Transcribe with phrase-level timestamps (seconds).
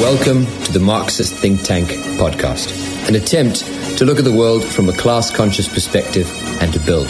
[0.00, 1.86] Welcome to the Marxist Think Tank
[2.18, 3.64] podcast, an attempt
[3.96, 6.28] to look at the world from a class conscious perspective
[6.60, 7.06] and to build.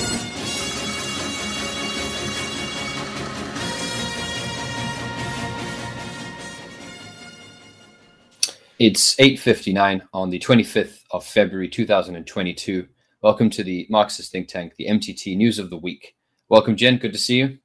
[8.79, 12.87] It's 8:59 on the 25th of February 2022.
[13.23, 16.17] Welcome to the Marxist Think Tank, the MTT News of the Week.
[16.51, 16.99] Welcome, Jen.
[16.99, 17.59] Good to see you.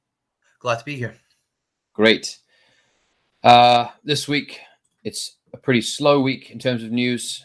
[0.60, 1.16] Glad to be here.
[1.92, 2.38] Great.
[3.42, 4.60] Uh, this week,
[5.02, 7.44] it's a pretty slow week in terms of news.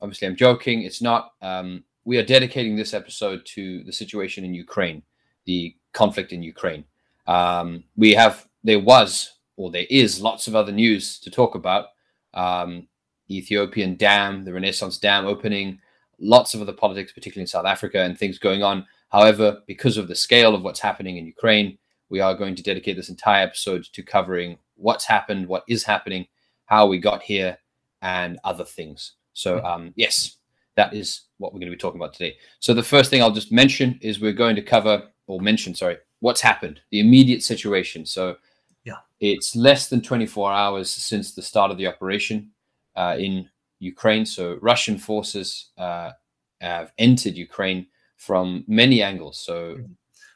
[0.00, 0.82] Obviously, I'm joking.
[0.82, 1.32] It's not.
[1.42, 5.02] Um, we are dedicating this episode to the situation in Ukraine,
[5.44, 6.84] the conflict in Ukraine.
[7.26, 11.86] Um, we have, there was, or there is lots of other news to talk about.
[12.34, 12.88] Um,
[13.30, 15.80] Ethiopian dam, the Renaissance Dam opening,
[16.20, 18.86] lots of other politics, particularly in South Africa, and things going on.
[19.08, 22.96] However, because of the scale of what's happening in Ukraine, we are going to dedicate
[22.96, 26.26] this entire episode to covering what's happened, what is happening,
[26.66, 27.58] how we got here,
[28.02, 29.12] and other things.
[29.32, 29.66] So, Mm-hmm.
[29.66, 30.36] um, yes,
[30.76, 32.36] that is what we're going to be talking about today.
[32.60, 35.96] So, the first thing I'll just mention is we're going to cover, or mention, sorry,
[36.20, 38.04] what's happened, the immediate situation.
[38.06, 38.36] So,
[38.84, 39.00] Yeah.
[39.20, 42.50] it's less than 24 hours since the start of the operation
[42.94, 43.48] uh, in
[43.80, 44.24] Ukraine.
[44.26, 46.12] So, Russian forces uh,
[46.60, 49.38] have entered Ukraine from many angles.
[49.38, 49.78] So,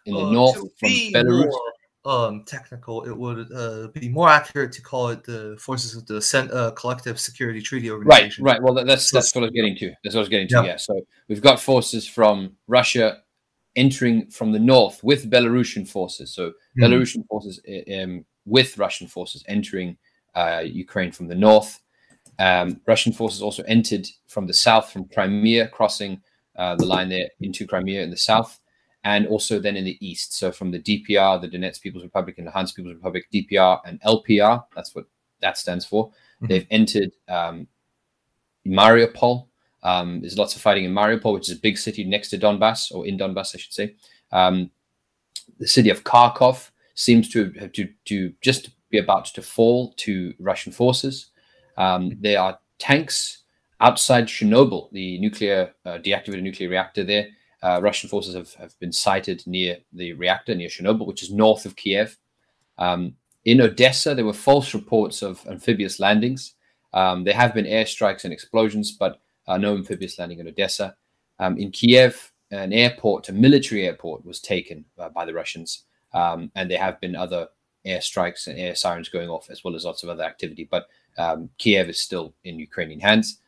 [0.06, 1.54] in the Uh, north, from be Belarus.
[2.04, 6.20] Um, technical, it would uh, be more accurate to call it the forces of the
[6.22, 8.44] Cent- uh, Collective Security Treaty Organization.
[8.44, 8.52] right.
[8.54, 8.62] right.
[8.62, 9.92] Well, that- that's that's what I was getting to.
[10.02, 10.54] That's what I was getting to.
[10.56, 10.64] Yeah.
[10.64, 10.76] Yeah.
[10.76, 13.18] So we've got forces from Russia
[13.76, 16.32] entering from the north with Belarusian forces.
[16.34, 16.82] So Mhm.
[16.84, 17.60] Belarusian forces
[18.02, 19.96] um, with Russian forces entering
[20.34, 21.80] uh, Ukraine from the north.
[22.38, 26.22] Um, Russian forces also entered from the south, from Crimea, crossing
[26.56, 28.59] uh, the line there into Crimea in the south,
[29.04, 30.34] and also then in the east.
[30.34, 34.00] So from the DPR, the Donetsk People's Republic, and the Luhansk People's Republic, DPR and
[34.02, 34.64] LPR.
[34.74, 35.06] That's what
[35.40, 36.10] that stands for.
[36.42, 36.48] Mhm.
[36.48, 37.66] They've entered um,
[38.66, 39.46] Mariupol.
[39.82, 42.94] Um, there's lots of fighting in Mariupol, which is a big city next to Donbass,
[42.94, 43.94] or in Donbass, I should say.
[44.32, 44.70] Um,
[45.58, 50.34] the city of Kharkov seems to have to, to just be about to fall to
[50.38, 51.30] Russian forces.
[51.78, 53.44] Um, there are tanks
[53.80, 57.28] outside Chernobyl, the nuclear uh, deactivated nuclear reactor there.
[57.62, 61.66] Uh, Russian forces have, have been sighted near the reactor near Chernobyl, which is north
[61.66, 62.16] of Kiev.
[62.78, 66.54] Um, in Odessa, there were false reports of amphibious landings.
[66.92, 70.96] Um, there have been airstrikes and explosions, but uh, no amphibious landing in Odessa.
[71.38, 76.50] Um, in Kiev, an airport, a military airport, was taken uh, by the Russians, um,
[76.54, 77.48] and there have been other
[77.86, 80.68] airstrikes and air sirens going off, as well as lots of other activity.
[80.70, 83.38] But um, Kiev is still in Ukrainian hands.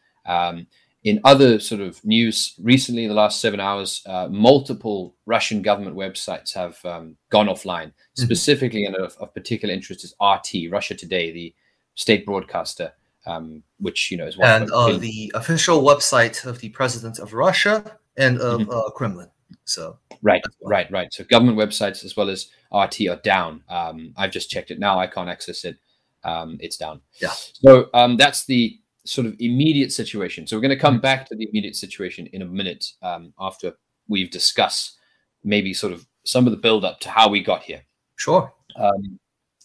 [1.05, 5.97] In other sort of news recently, in the last seven hours, uh, multiple Russian government
[5.97, 7.93] websites have um, gone offline.
[8.15, 11.55] Specifically, and of, of particular interest is RT, Russia Today, the
[11.97, 12.93] state broadcaster,
[13.27, 17.33] um, which you know is one And uh, the official website of the president of
[17.33, 18.73] Russia and of Mhm.
[18.73, 19.29] uh, Kremlin.
[19.65, 20.71] So, Right, well.
[20.71, 21.13] right, right.
[21.13, 23.65] So government websites as well as RT are down.
[23.69, 25.01] Um, I've just checked it now.
[25.01, 25.79] I can't access it.
[26.25, 27.01] Um, it's down.
[27.21, 27.33] Yeah.
[27.55, 30.47] So um, that's the sort of immediate situation.
[30.47, 30.87] So we're going to Mm-hmm.
[30.87, 33.73] come back to the immediate situation in a minute um, after
[34.09, 34.99] we've discussed
[35.45, 37.83] maybe sort of some of the build up to how we got here.
[38.17, 38.53] sure.
[38.77, 39.19] Um,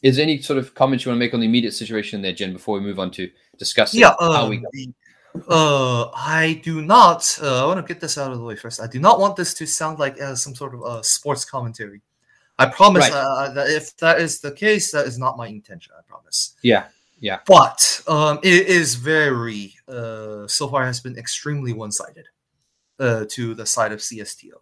[0.04, 2.34] is there any sort of comments you want to make on the immediate situation there,
[2.34, 4.94] Jen, before we move on to discussing Yeah, how um, we got the-
[5.50, 7.38] uh, I do not.
[7.42, 8.82] Uh, I want to get this out of the way first.
[8.82, 12.02] I do not want this to sound like uh, some sort of uh, sports commentary.
[12.58, 13.14] I promise Right.
[13.14, 15.94] uh, that if that is the case, that is not my intention.
[15.98, 16.56] I promise.
[16.64, 16.86] Yeah,
[17.20, 17.40] yeah.
[17.46, 22.26] But um, it is very uh, so far has been extremely one-sided
[23.00, 24.62] uh, to the side of CSTO.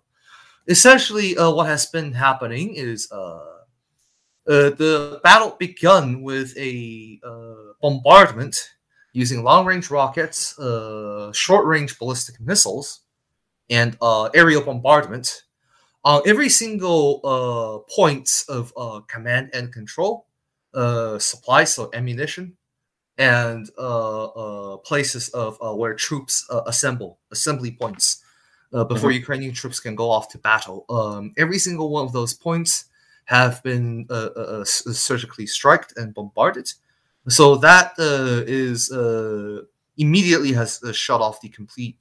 [0.68, 3.16] Essentially, uh, what has been happening is uh,
[4.48, 8.56] uh, the battle begun with a uh, bombardment
[9.14, 13.02] using long-range rockets, uh, short-range ballistic missiles,
[13.70, 13.98] and
[14.34, 15.44] aerial bombardment
[16.04, 18.74] on every single point of
[19.08, 20.28] command and control,
[20.76, 22.58] uh, supplies, so ammunition,
[23.18, 28.24] and uh, uh, places of uh, where troops uh, assemble, assembly points,
[28.74, 30.86] uh, before Ukrainian troops can go off to battle.
[30.90, 32.86] Um, every single one of those points
[33.26, 34.06] have been
[34.66, 36.72] surgically striked and bombarded.
[37.28, 39.62] So that uh, is uh,
[39.98, 41.98] immediately has uh, shut off the complete,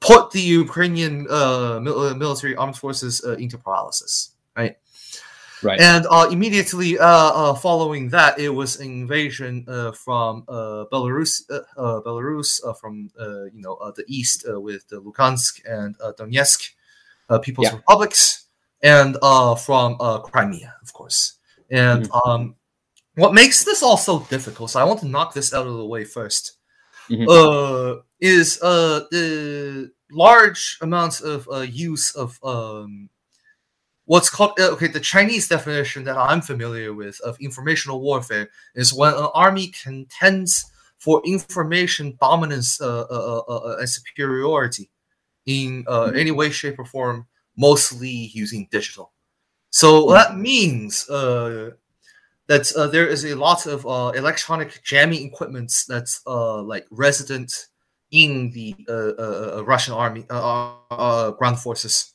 [0.00, 4.32] put the Ukrainian uh, uh, military armed forces uh, into paralysis.
[4.56, 4.76] Right.
[5.62, 5.80] Right.
[5.80, 12.00] And uh, immediately uh, uh, following that, it was invasion uh, from uh, Belarus, uh,
[12.06, 16.12] Belarus uh, from uh, you know uh, the east uh, with the Lugansk and uh,
[16.18, 16.70] Donetsk
[17.30, 17.76] uh, People's Yeah.
[17.76, 18.46] Republics,
[18.82, 21.34] and uh, from uh, Crimea, of course.
[21.70, 22.54] And um,
[23.16, 24.70] what makes this all so difficult?
[24.70, 26.52] So I want to knock this out of the way 1st
[27.10, 27.26] Mhm.
[27.26, 33.08] Uh, is uh the large amounts of uh, use of um
[34.08, 38.92] what's called uh, okay the Chinese definition that I'm familiar with of informational warfare is
[38.92, 44.90] when an army contends for information dominance uh, uh, uh, uh, and superiority
[45.46, 47.26] in uh, any way, shape, or form,
[47.56, 49.12] mostly using digital.
[49.70, 51.70] So that means uh,
[52.46, 57.52] that uh, there is a lot of uh, electronic jamming equipments that's uh, like resident
[58.10, 62.14] in the uh, uh, uh, Russian army uh, uh, uh, ground forces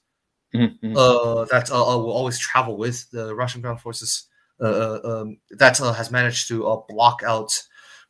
[0.54, 0.96] Mhm, mhm.
[0.98, 4.28] uh, that uh, uh, will always travel with the Russian ground forces.
[4.62, 4.66] Uh,
[5.04, 7.52] uh, um, that uh, has managed to uh, block out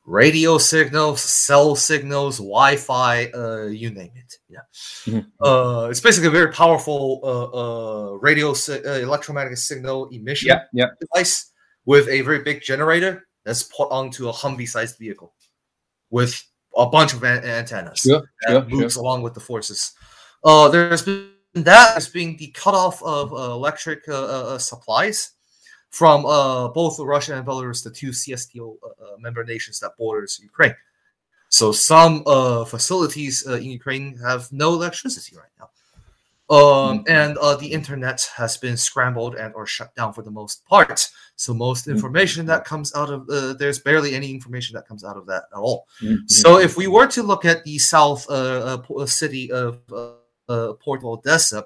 [0.05, 4.37] radio signals, cell signals, Wi-Fi, uh, you name it.
[4.49, 4.59] Yeah,
[5.07, 5.25] Mhm.
[5.39, 7.21] uh, it's basically a very powerful
[8.21, 10.87] radio si- uh, electromagnetic signal emission yeah, yeah.
[10.99, 11.51] device
[11.85, 15.33] with a very big generator that's put onto a Humvee-sized vehicle
[16.09, 16.33] with
[16.75, 18.79] a bunch of an- antennas Sure, that sure, sure.
[18.81, 19.93] moves along with the forces.
[20.43, 25.31] Uh, there's been that has been the cutoff of uh, electric uh, uh, supplies
[25.91, 28.75] from uh, both Russia and Belarus, the two CSTO
[29.19, 30.75] member nations that borders Ukraine.
[31.49, 35.69] So some uh, facilities uh, in Ukraine have no electricity right now.
[36.49, 37.03] Um, Mhm.
[37.07, 41.07] and uh, the internet has been scrambled and or shut down for the most part.
[41.35, 41.91] So most Mhm.
[41.93, 45.43] information that comes out of uh, there's barely any information that comes out of that
[45.53, 45.87] at all.
[46.01, 49.79] Mhm, So if we were to look at the south po- city of
[50.47, 51.65] Port of Odessa,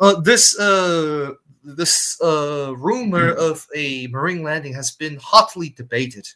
[0.00, 1.32] uh, this uh,
[1.62, 6.26] this uh, rumor of a marine landing has been hotly debated.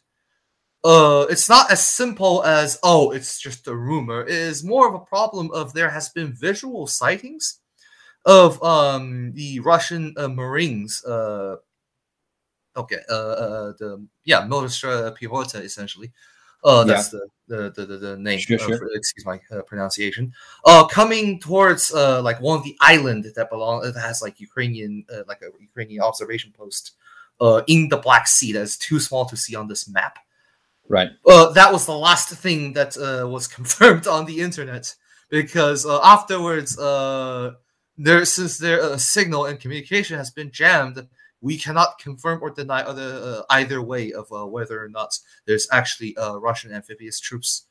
[0.83, 4.21] Uh, it's not as simple as oh, it's just a rumor.
[4.21, 7.59] It is more of a problem of there has been visual sightings
[8.25, 11.03] of um, the Russian uh, Marines.
[11.05, 11.57] Uh,
[12.75, 16.11] okay, uh, uh, the yeah, Military Pivota essentially.
[16.63, 18.39] Uh, that's the, the, the, the, the name.
[18.39, 18.77] Sure, uh, sure.
[18.77, 20.33] for- excuse my uh, pronunciation.
[20.65, 25.05] Uh, coming towards uh, like one of the island that belong that has like Ukrainian
[25.13, 26.91] uh, like a Ukrainian observation post
[27.39, 30.19] uh, in the Black Sea that is too small to see on this map.
[30.87, 31.09] Right.
[31.25, 34.93] Uh, that was the last thing that uh, was confirmed on the internet
[35.29, 37.53] because uh, afterwards, uh,
[37.97, 41.07] there since their uh, signal and communication has been jammed,
[41.41, 45.09] we cannot confirm or deny other uh, either way of uh, whether or not
[45.45, 47.65] there's actually uh, Russian amphibious troops.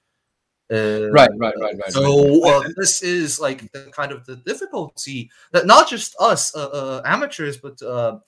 [0.71, 1.93] Uh, Right, right, right, right.
[1.93, 6.69] So uh, this is like the kind of the difficulty that not just us uh,
[6.69, 8.19] uh, amateurs, but uh,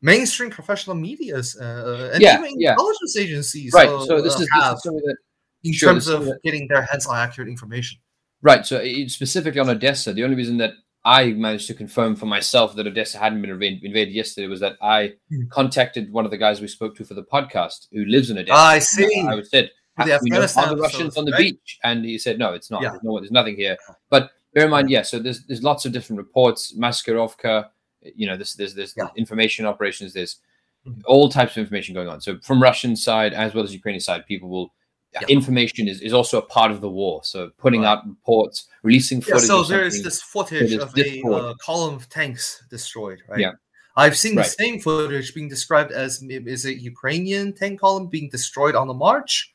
[0.00, 2.72] mainstream professional media's uh, and Yeah, even yeah.
[2.72, 3.72] intelligence agencies.
[3.74, 3.88] right.
[3.88, 5.16] So this is, this is something that
[5.64, 7.98] in sure, terms of getting their hands on accurate information.
[8.42, 8.64] Right.
[8.64, 10.74] So it- specifically on Odessa, the only reason that
[11.16, 13.50] I managed to confirm for myself that Odessa hadn't been
[13.90, 15.46] invaded, yesterday was that I Hmm.
[15.58, 18.54] contacted one of the guys we spoke to for the podcast who lives in Odessa.
[18.54, 19.26] I And see.
[19.26, 19.70] I said,
[20.22, 21.52] we know, are the Russians on the right?
[21.54, 21.78] beach?
[21.82, 22.82] And he said, no, it's not.
[22.82, 22.90] Yeah.
[22.90, 23.76] There's, no, there's nothing here.
[24.10, 25.02] But bear in mind, yeah.
[25.02, 26.60] So there's there's lots of different reports.
[26.76, 27.54] Maskirovka,
[28.20, 29.08] you know, there's there's there's Yeah.
[29.16, 30.12] information operations.
[30.12, 30.36] There's
[30.86, 31.00] Mhm.
[31.06, 32.20] all types of information going on.
[32.20, 34.68] So from Russian side as well as Ukrainian side, people will.
[35.14, 35.26] Yeah.
[35.28, 37.24] Information is, is also a part of the war.
[37.24, 37.88] So putting Right.
[37.88, 39.46] out reports, releasing Yeah, footage.
[39.46, 43.40] so there is this footage is of a uh, column of tanks destroyed, right?
[43.40, 43.52] Yeah.
[43.96, 44.44] I've seen Right.
[44.44, 48.94] the same footage being described as is it Ukrainian tank column being destroyed on the
[48.94, 49.52] march?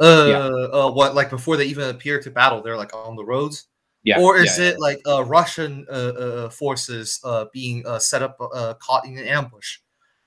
[0.00, 0.38] Uh, Yeah.
[0.78, 3.66] uh, what like before they even appear to battle, they're like on the roads,
[4.02, 4.20] Yeah.
[4.20, 8.36] or is yeah, it like uh, Russian uh, uh, forces uh, being uh, set up,
[8.40, 9.78] uh, caught in an ambush?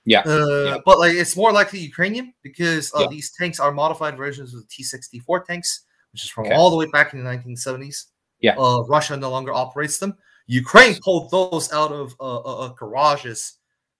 [0.08, 0.78] Yeah, Uh, yeah.
[0.88, 3.06] But like it's more likely Ukrainian because uh, Yeah.
[3.14, 5.70] these tanks are modified versions of the T-64 tanks,
[6.12, 6.54] which is from Okay.
[6.56, 8.06] all the way back in the 1970s.
[8.40, 8.56] Yeah.
[8.58, 10.12] Uh, Russia no longer operates them.
[10.46, 13.40] Ukraine pulled those out of uh, uh, uh, garages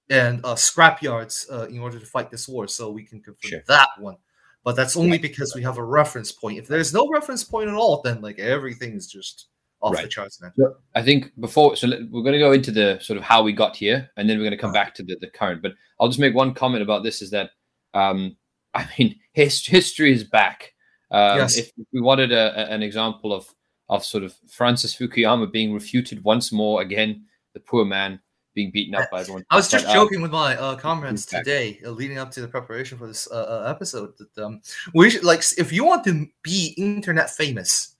[0.08, 3.50] and uh, scrap yards uh, in order to fight this war, so we can confirm
[3.50, 3.62] Sure.
[3.68, 4.16] that one.
[4.64, 6.56] But that's only because we have a reference point.
[6.58, 9.36] If there's no reference point at all, then like everything is just
[9.80, 10.10] off the Right.
[10.10, 10.52] charts, man.
[10.94, 13.76] I think before, so we're going to go into the sort of how we got
[13.76, 15.62] here, and then we're going to come back to the, the current.
[15.62, 17.50] But I'll just make one comment about this: is that
[17.94, 18.36] um,
[18.74, 20.74] I mean, his, history is back.
[21.10, 21.56] Um, Yes.
[21.56, 23.52] If we wanted a, a- an example of
[23.88, 28.20] of sort of Francis Fukuyama being refuted once more again, the poor man
[28.54, 29.44] being beaten up by everyone.
[29.50, 32.48] I was just uh, joking with my uh, comrades today, uh, leading up to the
[32.48, 34.12] preparation for this uh, uh, episode.
[34.18, 34.60] That um,
[34.92, 37.94] we should like, if you want to be internet famous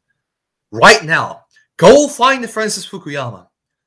[0.70, 1.44] right now,
[1.78, 3.46] go find the Francis Fukuyama.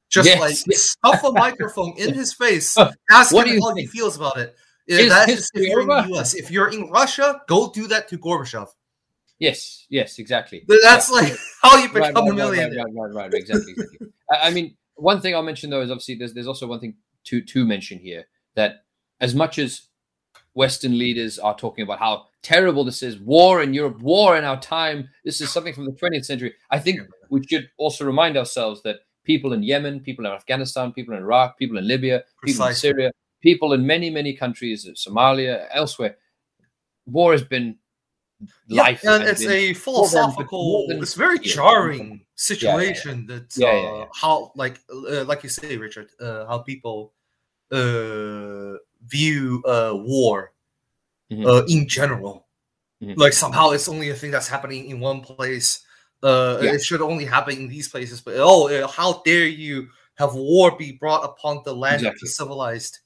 [0.10, 2.76] Just Yes, like stuff a microphone in his face,
[3.12, 4.56] ask what him how he feels about it.
[4.88, 6.18] Is that's if you're in the?
[6.18, 6.34] US.
[6.34, 8.68] If you're in Russia, go do that to Gorbachev.
[9.40, 10.66] Yes, yes, exactly.
[10.68, 11.16] That's Yeah.
[11.16, 12.86] like how you become right, a right, millionaire.
[12.86, 13.72] Right, right, right, right, exactly.
[13.72, 14.08] exactly.
[14.30, 16.96] I, I mean, one thing I'll mention though is obviously there's there's also one thing
[17.26, 18.84] to to mention here that
[19.22, 19.88] as much as
[20.54, 23.18] Western leaders are talking about how terrible this is.
[23.20, 25.10] War in Europe, war in our time.
[25.24, 26.54] This is something from the 20th century.
[26.70, 27.00] I think
[27.32, 31.58] we should also remind ourselves that people in Yemen, people in Afghanistan, people in Iraq,
[31.58, 33.12] people in Libya, people in Syria,
[33.42, 36.18] people in many, many countries, Somalia, elsewhere,
[37.06, 37.78] war has been
[38.70, 39.02] life.
[39.04, 43.40] Yeah, and it's a philosophical, than, it's very jarring situation yeah, yeah.
[43.40, 47.14] that yeah, uh, how, like, uh, like you say, Richard, uh, how people
[47.72, 48.76] uh,
[49.08, 50.54] view uh, war
[51.32, 51.46] mm-hmm.
[51.46, 52.48] uh, in general.
[53.02, 53.20] Mm-hmm.
[53.20, 55.86] Like somehow it's only a thing that's happening in one place.
[56.24, 56.74] Uh, yeah.
[56.74, 58.22] It should only happen in these places.
[58.22, 62.18] But oh, uh, how dare you have war be brought upon the land exactly.
[62.18, 63.00] of the civilized?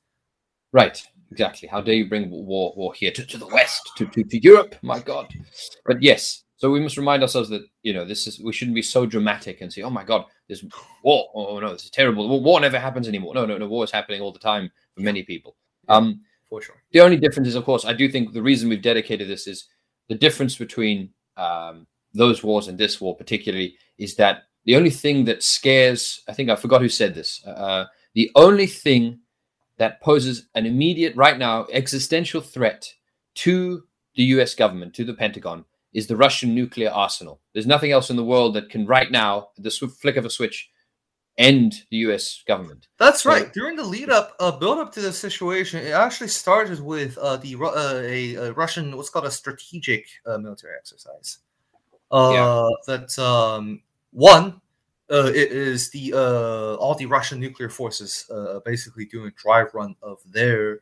[0.72, 1.02] Right.
[1.32, 1.68] Exactly.
[1.68, 4.76] How dare you bring war war here to, to the west to, to, to Europe?
[4.82, 5.34] My God.
[5.86, 8.82] But yes, so we must remind ourselves that you know this is we shouldn't be
[8.82, 10.64] so dramatic and say, "Oh my God, there's
[11.04, 11.30] war!
[11.34, 12.42] Oh no, this is terrible.
[12.42, 13.68] War never happens anymore." No, no, no.
[13.68, 15.56] War is happening all the time for many people.
[15.88, 16.76] Um, for sure.
[16.92, 19.68] The only difference is, of course, I do think the reason we've dedicated this is
[20.10, 25.26] the difference between um, those wars and this war, particularly, is that the only thing
[25.26, 29.20] that scares, I think I forgot who said this, uh, uh the only thing
[29.78, 32.94] that poses an immediate, right now, existential threat
[33.36, 33.84] to
[34.16, 37.42] the US government, to the Pentagon, is the Russian nuclear arsenal.
[37.54, 40.70] There's nothing else in the world that can, right now, the flick of a switch,
[41.38, 42.44] end the U.S.
[42.48, 42.88] government.
[42.98, 43.52] That's right.
[43.54, 47.38] During the lead up, uh, build up to the situation, it actually started with uh,
[47.38, 51.40] the uh, a, a, Russian what's called a strategic uh, military exercise.
[52.16, 52.70] Uh, yeah.
[52.88, 53.82] That um,
[54.12, 54.62] one,
[55.12, 59.74] uh, it is the uh, all the Russian nuclear forces uh, basically doing a drive
[59.74, 60.80] run of their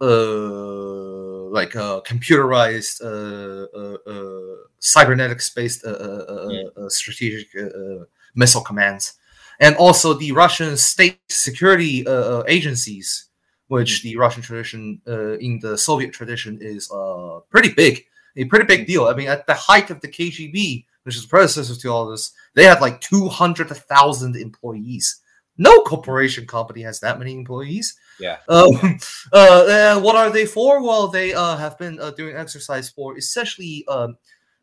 [0.00, 8.62] uh, like uh, computerized uh, uh, uh, cybernetic based uh, uh, uh, strategic uh, missile
[8.62, 9.14] commands
[9.60, 13.26] and also the Russian state security uh, uh agencies,
[13.68, 14.08] which mm-hmm.
[14.08, 18.06] the Russian tradition uh, in the Soviet tradition is uh, pretty big,
[18.36, 19.06] a pretty big deal.
[19.06, 22.64] I mean, at the height of the KGB, which is predecessor to all this, they
[22.64, 25.20] had like two hundred thousand employees.
[25.58, 27.94] No corporation company has that many employees.
[28.18, 28.38] Yeah.
[28.48, 28.98] Um,
[29.32, 30.82] uh, what are they for?
[30.82, 34.16] Well, they uh, have been uh, doing exercise for essentially um,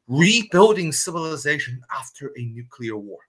[0.08, 3.20] rebuilding civilization after a nuclear war.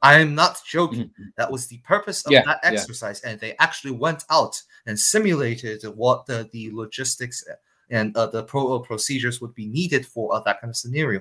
[0.00, 1.06] I am not joking.
[1.06, 1.24] Mm-hmm.
[1.36, 3.30] That was the purpose of yeah, that exercise, yeah.
[3.30, 7.44] and they actually went out and simulated what the, the logistics
[7.90, 11.20] and uh, the pro- procedures would be needed for uh, that kind of scenario.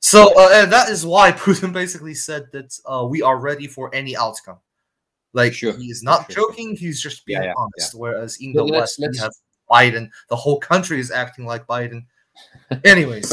[0.00, 3.94] So, uh, and that is why Putin basically said that uh, we are ready for
[3.94, 4.58] any outcome.
[5.32, 5.72] Like sure.
[5.72, 6.48] he is not sure.
[6.48, 7.94] joking; he's just being yeah, honest.
[7.94, 9.16] Whereas in the West, let's...
[9.16, 9.32] we have
[9.70, 10.10] Biden.
[10.28, 12.04] The whole country is acting like Biden.
[12.84, 13.30] Anyways,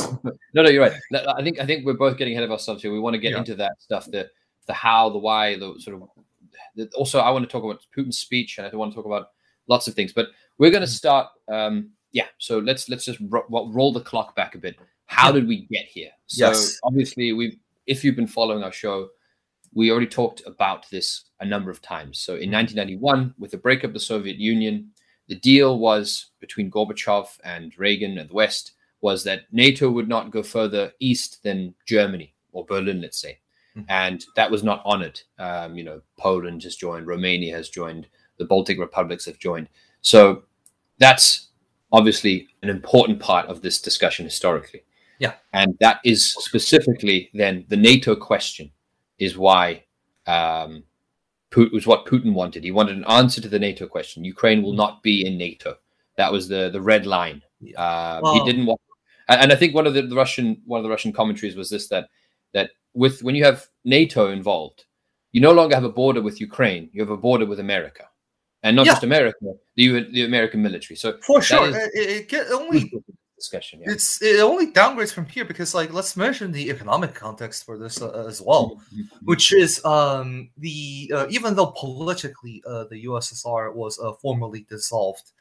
[0.53, 0.93] no, no, you're right.
[1.37, 2.93] I think I think we're both getting ahead of ourselves here.
[2.93, 4.29] We want to get into that stuff that
[4.67, 6.09] the how, the why, the sort of.
[6.75, 9.29] The, also, I want to talk about Putin's speech, and I want to talk about
[9.67, 10.13] lots of things.
[10.13, 10.27] But
[10.57, 10.95] we're going to mm.
[10.95, 11.27] start.
[11.49, 14.77] Um, yeah, so let's let's just ro- roll the clock back a bit.
[15.05, 16.11] How did we get here?
[16.27, 16.79] So yes.
[16.83, 19.09] obviously, we if you've been following our show,
[19.73, 22.19] we already talked about this a number of times.
[22.19, 24.91] So in 1991, with the breakup of the Soviet Union,
[25.27, 30.31] the deal was between Gorbachev and Reagan and the West was that NATO would not
[30.31, 33.39] go further east than Germany or Berlin, let's say.
[33.77, 33.89] Mm-hmm.
[33.89, 35.21] And that was not honored.
[35.37, 39.69] Um, you know, Poland has joined, Romania has joined, the Baltic republics have joined.
[40.01, 40.43] So
[40.97, 41.48] that's
[41.91, 44.83] obviously an important part of this discussion historically.
[45.19, 45.33] Yeah.
[45.53, 48.71] And that is specifically then the NATO question
[49.17, 49.83] is why
[50.27, 50.83] um,
[51.51, 52.63] Putin was what Putin wanted.
[52.63, 54.23] He wanted an answer to the NATO question.
[54.23, 55.75] Ukraine will not be in NATO.
[56.15, 57.41] That was the the red line.
[57.75, 58.79] Uh, well, he didn't want,
[59.27, 61.87] and I think one of the, the Russian one of the Russian commentaries was this
[61.89, 62.09] that
[62.53, 64.85] that with when you have NATO involved,
[65.31, 66.89] you no longer have a border with Ukraine.
[66.93, 68.05] You have a border with America,
[68.63, 68.93] and not yeah.
[68.93, 70.97] just America, the the American military.
[70.97, 72.91] So for sure, is, it, it only
[73.39, 73.79] discussion.
[73.79, 73.93] Yeah.
[73.93, 78.01] It's it only downgrades from here because like let's mention the economic context for this
[78.01, 79.01] uh, as well, mm-hmm.
[79.01, 79.25] mm-hmm.
[79.25, 85.31] which is um the uh, even though politically uh, the USSR was uh, formally dissolved,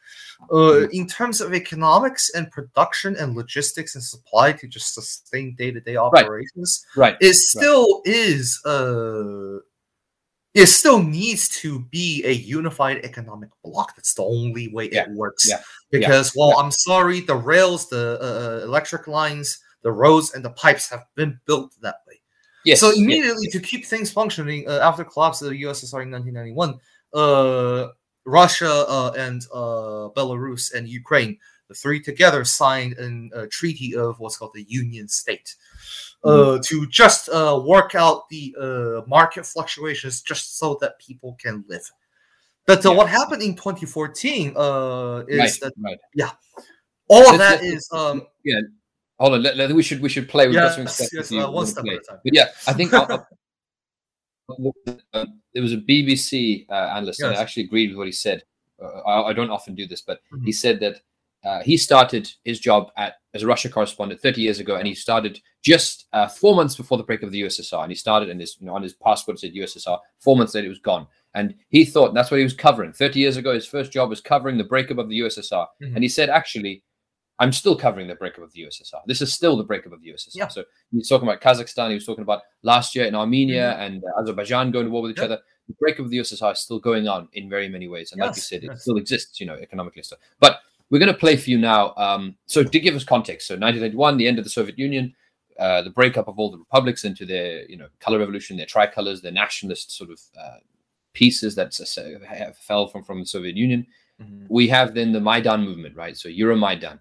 [0.50, 0.90] uh, mm-hmm.
[0.92, 5.80] in terms of economics and production and logistics and supply to just sustain day to
[5.80, 7.12] day operations, right.
[7.12, 8.14] right, it still right.
[8.14, 9.58] is uh
[10.54, 13.94] it still needs to be a unified economic block.
[13.96, 15.02] That's the only way yeah.
[15.02, 15.48] it works.
[15.48, 15.60] Yeah.
[15.90, 16.40] Because, yeah.
[16.40, 20.88] well, I'm sorry, the rails, the uh, uh, electric lines, the roads, and the pipes
[20.90, 22.20] have been built that way.
[22.64, 22.80] Yes.
[22.80, 23.52] So immediately yes.
[23.52, 26.78] to keep things functioning uh, after collapse of the USSR in 1991,
[27.14, 27.88] uh,
[28.24, 31.38] Russia uh, and uh, Belarus and Ukraine,
[31.68, 32.94] the three together signed
[33.34, 35.54] a treaty of what's called the Union State
[36.24, 36.56] Mm-hmm.
[36.56, 41.64] uh, to just uh, work out the uh, market fluctuations just so that people can
[41.68, 41.88] live.
[42.66, 42.96] But uh, Yeah.
[42.96, 46.32] what happened in 2014 uh, is right, that right.
[47.08, 48.26] all of that is um,
[49.20, 50.46] Hold on, let, let- we should we should play.
[50.46, 51.94] We've got Yes, yes, you one step play.
[51.94, 52.20] at a time.
[52.24, 53.28] But yeah, I think I'll, I'll-
[55.54, 58.42] there was a BBC uh, analyst and I actually agreed with what he said.
[58.82, 60.44] Uh, I, I don't often do this, but Mhm.
[60.46, 61.00] he said that
[61.48, 64.94] uh, he started his job at as a Russia correspondent 30 years ago, and he
[64.94, 67.82] started just uh, four months before the break of the USSR.
[67.84, 69.98] And he started, and his you know on his passport said USSR.
[70.20, 71.06] Four months later, it was gone.
[71.34, 72.92] And he thought that's what he was covering.
[72.92, 75.66] 30 years ago, his first job was covering the breakup of the USSR.
[75.82, 75.94] Mhm.
[75.94, 76.82] And he said, actually,
[77.38, 79.00] I'm still covering the breakup of the USSR.
[79.06, 80.34] This is still the breakup of the USSR.
[80.42, 80.48] Yeah.
[80.48, 81.88] So he was talking about Kazakhstan.
[81.90, 85.12] He was talking about last year in Armenia and uh, Azerbaijan going to war with
[85.12, 85.30] each Mm-hmm.
[85.30, 85.36] Yeah.
[85.36, 85.42] other.
[85.68, 88.10] The breakup of the USSR is still going on in very many ways.
[88.12, 88.82] And like you Yes, said, it yes.
[88.82, 90.18] still exists, you know, economically and stuff.
[90.40, 91.94] But we're going to play for you now.
[91.96, 95.14] Um, so to give us context, so 1991, the end of the Soviet Union,
[95.58, 99.20] uh, the breakup of all the republics into their, you know, color revolution, their tricolors,
[99.20, 100.58] their nationalist sort of uh,
[101.14, 101.98] pieces that s-
[102.60, 103.86] fell from from the Soviet Union
[104.22, 104.46] mhm.
[104.48, 106.16] we have then the Maidan movement, right?
[106.16, 106.98] So Euromaidan.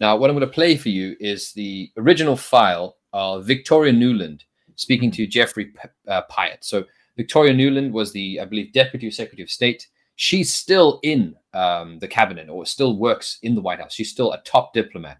[0.00, 4.40] Now, what I'm going to play for you is the original file of Victoria Nuland
[4.76, 5.78] speaking to Jeffrey P-
[6.08, 6.58] uh, Pyatt.
[6.62, 6.84] So
[7.16, 9.88] Victoria Nuland was the, I believe, Deputy Secretary of State.
[10.20, 13.94] She's still in um, the cabinet or still works in the White House.
[13.94, 15.16] She's still a top diplomat.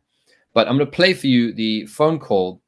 [0.53, 2.61] But I'm going to play for you the phone call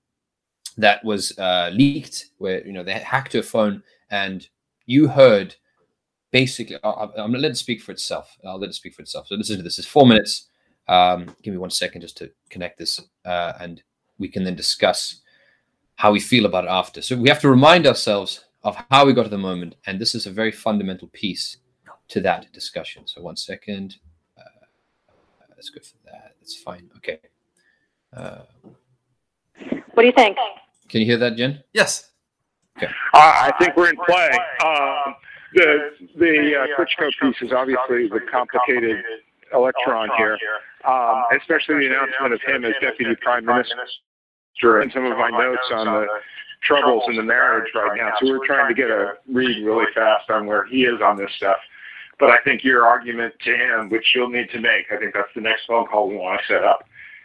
[0.79, 4.49] that was uh, leaked, where you know they hacked her phone, and
[4.87, 5.55] you heard
[6.31, 6.79] basically.
[6.83, 8.35] I- I'm going to let it speak for itself.
[8.47, 9.27] I'll let it speak for itself.
[9.27, 9.79] So listen to this.
[9.79, 10.49] It's four minutes.
[10.89, 13.83] Um, give me one second just to connect this, uh, and
[14.19, 15.21] we can then discuss
[15.97, 17.03] how we feel about it after.
[17.03, 20.15] So we have to remind ourselves of how we got to the moment, and this
[20.15, 21.59] is a very fundamental piece
[22.13, 23.07] to that discussion.
[23.07, 23.97] So one second.
[24.39, 24.43] Uh,
[25.51, 26.35] let's go for that.
[26.41, 26.91] That's fine.
[26.99, 27.19] Okay.
[28.15, 28.43] Uh,
[29.95, 30.37] What do you think?
[30.89, 31.63] can you hear that, Jen?
[31.73, 32.11] yes.
[32.81, 34.31] Uh, I think we're in play.
[34.65, 35.15] Um,
[35.55, 39.03] the the uh, Klitschko piece is obviously the complicated
[39.55, 40.39] electron here,
[40.87, 45.63] um, especially the announcement of him as deputy prime minister and some of my notes
[45.73, 46.07] on the
[46.63, 48.13] troubles in the marriage right now.
[48.21, 51.31] So we're trying to get a read really fast on where he is on this
[51.37, 51.59] stuff.
[52.19, 55.33] But I think your argument to him, which you'll need to make, I think that's
[55.35, 56.85] the next phone call we want to set up,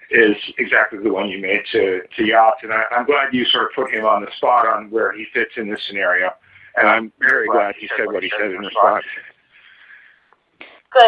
[0.10, 2.64] is exactly the one you made to to Yats.
[2.64, 5.26] And I, I'm glad you sort of put him on the spot on where he
[5.34, 6.32] fits in this scenario.
[6.76, 9.06] And I'm very glad he said what he said in response.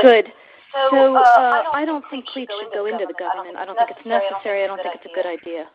[0.01, 0.31] Good.
[0.73, 3.57] So uh, I don't think Klitsch should go into the government.
[3.57, 4.63] I don't think it's necessary.
[4.63, 5.67] I don't think it's a good idea.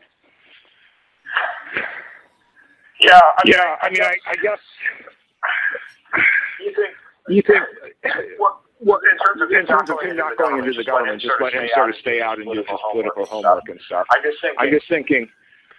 [3.01, 3.77] Yeah, yeah.
[3.83, 4.61] I mean, I, I guess
[6.61, 6.95] you think
[7.29, 7.63] you think
[8.39, 11.35] what, what in terms of in terms of him not going into the government, just
[11.41, 14.07] let him sort of stay out and do his political homework and stuff.
[14.11, 15.29] I just think I'm just thinking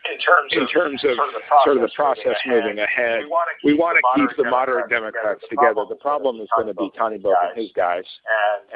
[0.06, 1.18] in terms in of, terms of
[1.64, 3.22] sort of the process moving ahead.
[3.64, 5.86] We want to keep the moderate Democrats together.
[5.90, 8.06] The problem is going to be Tyahnybok and his guys,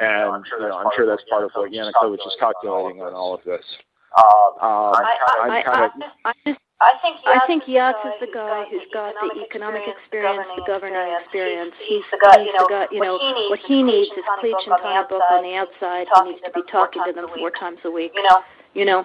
[0.00, 3.42] and you know, I'm sure that's part of what Yanukovych is calculating on all of
[3.44, 3.64] this.
[4.18, 5.90] Um, I, I'm I, kind of
[6.24, 9.82] I, I, just, I think I think Yats is the guy who's got the economic
[9.84, 11.76] experience, the governing experience.
[11.84, 12.40] He's, he's the guy,
[12.90, 13.20] you know,
[13.52, 16.08] what he needs is Klitsch and Tyahnybok on the outside.
[16.08, 18.12] He needs to be talking to them four times a week.
[18.14, 18.40] You know,
[18.72, 19.04] You know,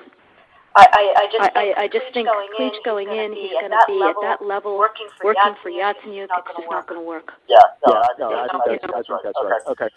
[0.75, 3.71] I, I, I just I, think, I, I just think Klitsch going in, he's going
[3.71, 6.47] to be at that level, working for working for Yatsenyuk, Yatsenyuk.
[6.47, 7.31] It's just not going to work.
[7.51, 9.61] yeah, no, yeah, I, no, I think that's, I think that's right.
[9.67, 9.89] Okay,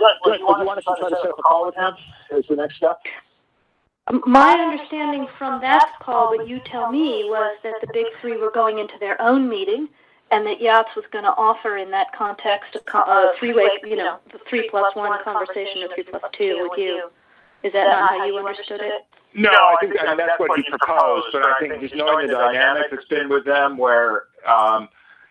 [0.00, 0.16] Good.
[0.24, 0.40] good.
[0.48, 1.92] Would you want us to try to set up a call with him?
[2.32, 3.00] Is the next step?
[4.24, 8.50] My understanding from that call, what you tell me, was that the big three were
[8.50, 9.88] going into their own meeting,
[10.30, 13.96] and that Yats was going to offer in that context a co- a three-way, you
[13.96, 17.10] know, the three plus one conversation or three plus two with you.
[17.62, 19.06] Is that not how you understood it?
[19.34, 22.34] No, I think I mean, that's what he proposed, but I think just knowing the
[22.34, 24.88] dynamic that's been with them, where um,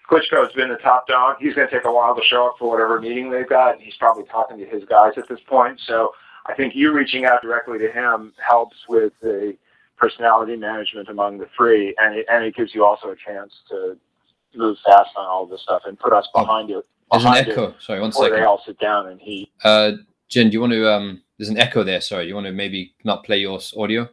[0.10, 2.70] Klitschko's been the top dog, he's going to take a while to show up for
[2.70, 3.74] whatever meeting they've got.
[3.74, 6.12] and He's probably talking to his guys at this point, so
[6.48, 9.58] I think you reaching out directly to him helps with the
[9.98, 13.98] personality management among the three, and it, and it gives you also a chance to
[14.56, 16.84] move fast on all this stuff and put us behind you.
[17.12, 17.76] There's an behind it echo.
[17.80, 18.46] Sorry, one Before they second.
[18.48, 19.94] all sit down and he Uh,
[20.30, 20.92] Jen, do you want to?
[20.92, 22.02] Um, there's an echo there.
[22.02, 24.10] Sorry, you want to maybe not play your audio?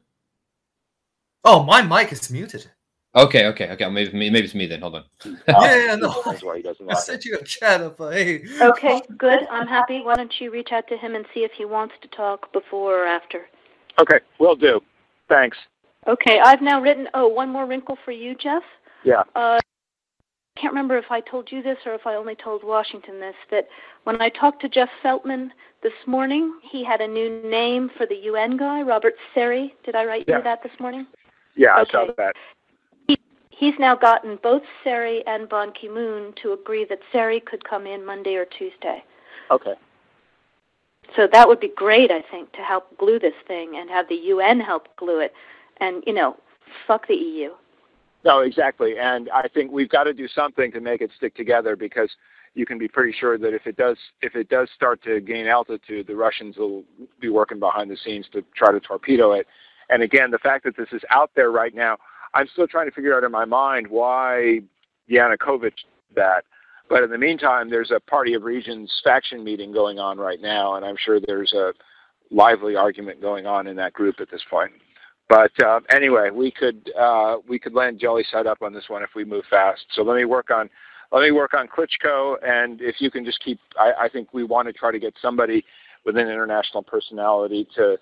[1.45, 2.71] Oh, my mic is muted.
[3.17, 3.89] Okay, okay, okay.
[3.89, 4.81] Maybe maybe it's me then.
[4.81, 5.05] Hold on.
[5.49, 6.15] Yeah, yeah, no.
[6.27, 7.07] That's why he doesn't I like it.
[7.07, 8.43] sent you a chat of uh, hey.
[8.61, 9.47] Okay, good.
[9.51, 10.03] I'm happy.
[10.03, 13.03] Why don't you reach out to him and see if he wants to talk before
[13.05, 13.47] or after?
[14.01, 14.81] Okay, will do.
[15.29, 15.57] Thanks.
[16.09, 17.09] Okay, I've now written.
[17.15, 18.63] Oh, one more wrinkle for you, Jeff.
[19.05, 19.23] Yeah.
[19.37, 19.59] Uh,
[20.57, 23.35] I can't remember if I told you this or if I only told Washington this.
[23.53, 23.69] That
[24.05, 25.51] when I talked to Jeff Feltman
[25.85, 29.71] this morning, he had a new name for the UN guy, Robert Serry.
[29.85, 30.39] Did I write Yeah.
[30.39, 31.07] you that this morning?
[31.57, 32.15] Yeah, I saw Okay.
[32.19, 32.37] that.
[33.65, 38.05] He's now gotten both Serry and Ban Ki-moon to agree that Serry could come in
[38.05, 39.03] Monday or Tuesday.
[39.51, 39.73] Okay.
[41.17, 44.17] So that would be great, I think, to help glue this thing and have the
[44.17, 45.33] UN help glue it.
[45.81, 46.37] And, you know,
[46.87, 47.53] fuck the EU.
[48.23, 48.99] No, exactly.
[48.99, 52.11] And I think we've got to do something to make it stick together because
[52.53, 55.47] you can be pretty sure that if it does if it does start to gain
[55.47, 56.85] altitude, the Russians will
[57.19, 59.47] be working behind the scenes to try to torpedo it.
[59.89, 61.97] And again, the fact that this is out there right now,
[62.35, 64.61] I'm still trying to figure out in my mind why
[65.11, 66.45] Yanukovych did that.
[66.89, 70.75] But in the meantime, there's a Party of Regions faction meeting going on right now,
[70.75, 71.73] and I'm sure there's a
[72.31, 74.73] lively argument going on in that group at this point.
[75.29, 79.03] But uh, anyway, we could uh, we could land jelly side up on this one
[79.03, 79.87] if we move fast.
[79.95, 80.69] So let me work on
[81.13, 84.43] let me work on Klitschko, and if you can just keep, I, I think we
[84.43, 85.65] want to try to get somebody
[86.05, 87.97] with an international personality to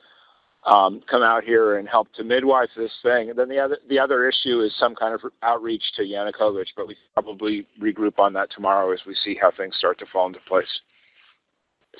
[0.65, 3.31] um, come out here and help to midwife this thing.
[3.31, 6.87] And then the other the other issue is some kind of outreach to Yanukovych, but
[6.87, 10.41] we probably regroup on that tomorrow as we see how things start to fall into
[10.47, 10.81] place.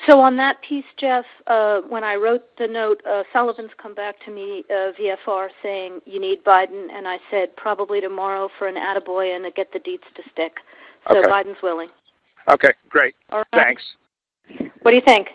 [0.07, 4.17] So on that piece, Jeff, uh, when I wrote the note, uh, Sullivan's come back
[4.25, 8.77] to me uh, VFR saying you need Biden, and I said probably tomorrow for an
[8.77, 10.55] attaboy and to get the deets to stick.
[11.09, 11.29] So Okay.
[11.29, 11.91] Biden's willing.
[12.49, 13.15] Okay, great.
[13.31, 13.45] Right.
[13.53, 13.83] Thanks.
[14.81, 15.29] What do you think?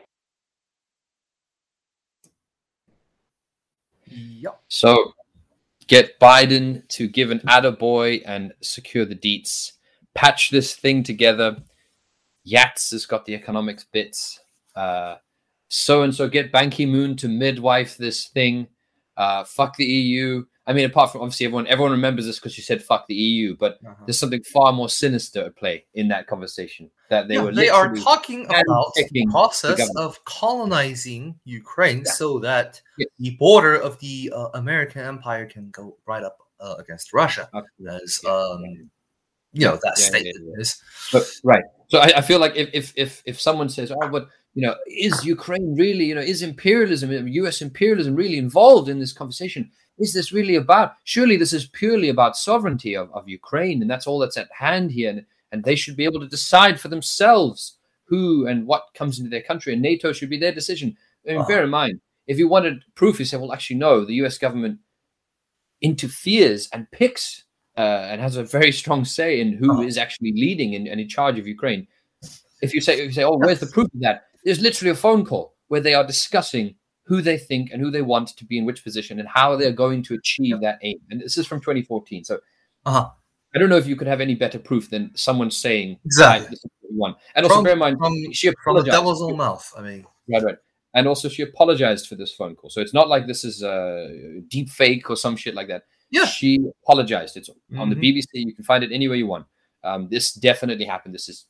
[4.09, 4.59] Yep.
[4.67, 5.13] So
[5.87, 9.73] get Biden to give an attaboy and secure the deets.
[10.13, 11.57] Patch this thing together.
[12.47, 14.39] Yats has got the economics bits.
[15.69, 18.67] So and so get Ban Ki Moon to midwife this thing.
[19.15, 20.45] Uh, fuck the EU.
[20.67, 23.55] I mean, apart from obviously everyone, everyone remembers this because you said fuck the EU,
[23.55, 23.95] but Uh-huh.
[24.05, 26.91] there's something far more sinister at play in that conversation.
[27.09, 32.03] That they Yeah, were they are talking about the handpicking the process of colonizing Ukraine
[32.05, 32.11] Yeah.
[32.11, 33.07] so that Yeah.
[33.17, 37.49] the border of the uh, American Empire can go right up uh, against Russia.
[37.53, 37.67] Okay.
[38.03, 38.31] As Yeah.
[38.31, 38.89] um,
[39.53, 40.61] you know that Yeah, yeah, statement yeah.
[40.61, 40.83] is.
[41.13, 41.63] But right.
[41.87, 44.75] So I, I feel like if, if if if someone says, "Oh, but you know,
[44.87, 47.61] is Ukraine really, you know, is imperialism, U.S.
[47.61, 49.71] imperialism, really involved in this conversation?
[49.99, 50.93] Is this really about?
[51.03, 54.91] Surely this is purely about sovereignty of, of Ukraine, and that's all that's at hand
[54.91, 59.17] here, and, and they should be able to decide for themselves who and what comes
[59.19, 60.95] into their country, and NATO should be their decision.
[61.25, 61.47] I mean, Uh-huh.
[61.47, 64.37] bear in mind, if you wanted proof, you say, well, actually, no, the U.S.
[64.37, 64.79] government
[65.81, 67.43] interferes and picks
[67.77, 70.03] uh, and has a very strong say in who is Uh-huh.
[70.03, 71.87] actually leading and, and in charge of Ukraine.
[72.61, 74.25] If you say, if you say, oh, where's the proof of that?
[74.43, 76.75] There's literally a phone call where they are discussing
[77.07, 79.71] who they think and who they want to be in which position and how they're
[79.71, 80.99] going to achieve that aim.
[81.09, 82.23] And this is from 2014.
[82.23, 82.39] So
[82.85, 83.09] Uh-huh.
[83.55, 86.41] I don't know if you could have any better proof than someone saying, Exactly.
[86.41, 87.17] "Right, this is what we want.
[87.35, 88.91] And also From- bear in mind, From, she from the apologized.
[88.97, 89.73] devil's own mouth.
[89.77, 90.57] I mean, Right, right.
[90.93, 92.69] And also, she apologized for this phone call.
[92.69, 95.83] So it's not like this is a deep fake or some shit like that.
[96.09, 96.25] Yeah.
[96.25, 97.37] She apologized.
[97.37, 98.01] It's on the Mhm.
[98.01, 98.27] BBC.
[98.49, 99.45] You can find it anywhere you want.
[99.83, 101.13] Um, this definitely happened.
[101.15, 101.45] This is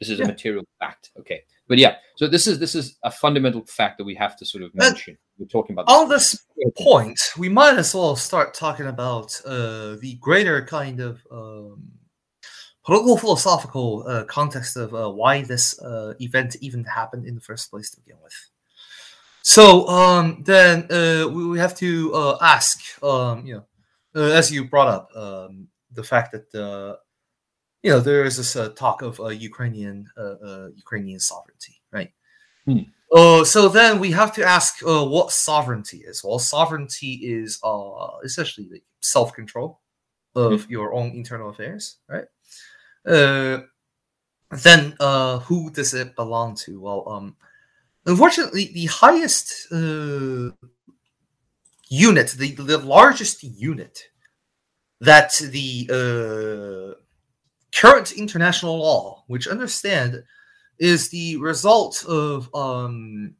[0.00, 0.24] this is Yeah.
[0.24, 1.10] a material fact.
[1.18, 1.42] Okay.
[1.68, 4.64] But yeah, so this is this is a fundamental fact that we have to sort
[4.64, 5.16] of mention.
[5.38, 6.46] We're talking about on this
[6.78, 11.92] point, we might as well start talking about uh, the greater kind of um,
[12.84, 17.70] political philosophical uh, context of uh, why this uh, event even happened in the first
[17.70, 18.34] place to begin with.
[19.42, 23.64] So um, then uh, we, we have to uh, ask, um, you know,
[24.14, 26.96] uh, as you brought up, um, the fact that uh,
[27.82, 32.12] you know there is this uh, talk of uh, Ukrainian uh, uh, Ukrainian sovereignty, right?
[33.12, 36.22] Uh, so then we have to ask uh, what sovereignty is.
[36.22, 39.80] Well, sovereignty is uh, essentially like self-control
[40.36, 42.26] of your own internal affairs, right?
[43.04, 43.62] Uh,
[44.50, 46.80] then uh, who does it belong to?
[46.80, 47.36] Well, um,
[48.06, 50.50] unfortunately, the highest uh,
[51.88, 54.04] unit, the, the largest unit
[55.00, 57.00] that the uh,
[57.80, 60.22] current international law, which understand
[60.78, 63.34] is the result of um,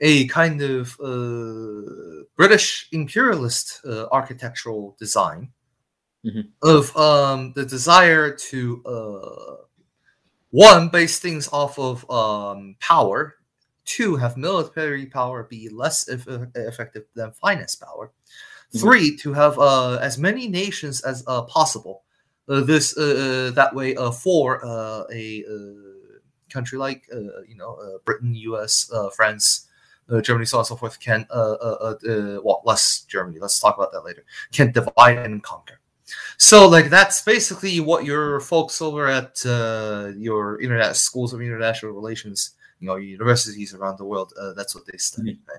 [0.00, 5.52] a kind of uh, British imperialist uh, architectural design
[6.24, 6.48] Mhm.
[6.62, 9.56] of um, the desire to uh,
[10.50, 13.36] one base things off of um, power,
[13.84, 18.10] two have military power be less eff- effective than finance power,
[18.74, 18.80] Mhm.
[18.80, 22.02] three to have uh, as many nations as uh, possible.
[22.48, 26.18] Uh, this uh, uh, that way uh, for uh, a uh,
[26.50, 29.68] country like uh, you know uh, Britain, U.S., uh, France,
[30.10, 33.38] uh, Germany, so on and so forth can uh, uh, uh, well less Germany.
[33.38, 34.24] Let's talk about that later.
[34.52, 35.80] Can divide and conquer.
[36.38, 41.92] So like that's basically what your folks over at uh, your internet schools of international
[41.92, 44.32] relations, you know, universities around the world.
[44.40, 45.38] Uh, that's what they study.
[45.46, 45.58] Right?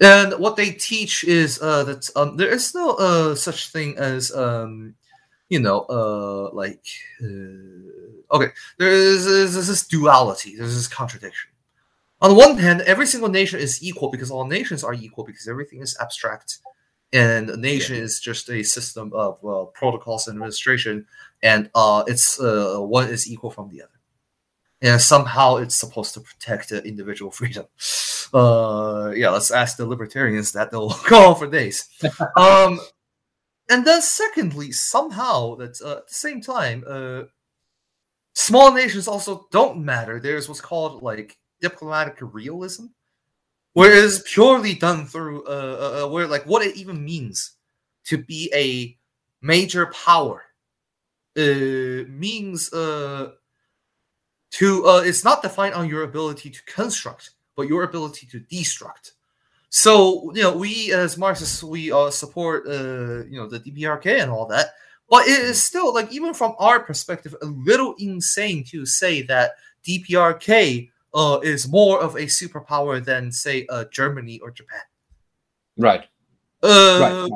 [0.00, 4.34] And what they teach is uh, that um, there is no uh, such thing as
[4.34, 4.94] um,
[5.52, 6.84] you know, uh, like,
[7.22, 11.50] uh, okay, there's, there's this duality, there's this contradiction.
[12.20, 15.46] On the one hand, every single nation is equal because all nations are equal because
[15.48, 16.58] everything is abstract,
[17.12, 18.02] and a nation yeah.
[18.02, 21.06] is just a system of uh, protocols and administration,
[21.42, 23.92] and uh, it's uh, one is equal from the other
[24.82, 27.66] and somehow it's supposed to protect individual freedom.
[28.34, 31.88] Uh, yeah, let's ask the libertarians that they'll go on for days.
[32.36, 32.80] Um,
[33.68, 37.22] and then, secondly, somehow that uh, at the same time, uh,
[38.34, 40.20] small nations also don't matter.
[40.20, 42.86] There's what's called like diplomatic realism,
[43.72, 47.52] where it is purely done through uh, uh, uh where like what it even means
[48.04, 48.96] to be a
[49.40, 50.42] major power
[51.36, 53.30] uh, means uh
[54.50, 59.12] to uh, it's not defined on your ability to construct, but your ability to destruct.
[59.74, 64.30] So you know, we as Marxists, we uh, support uh, you know the DPRK and
[64.30, 64.66] all that,
[65.08, 69.52] but it is still like even from our perspective, a little insane to say that
[69.88, 74.82] DPRK uh, is more of a superpower than say uh, Germany or Japan.
[75.78, 76.04] Right.
[76.62, 77.30] Uh, right.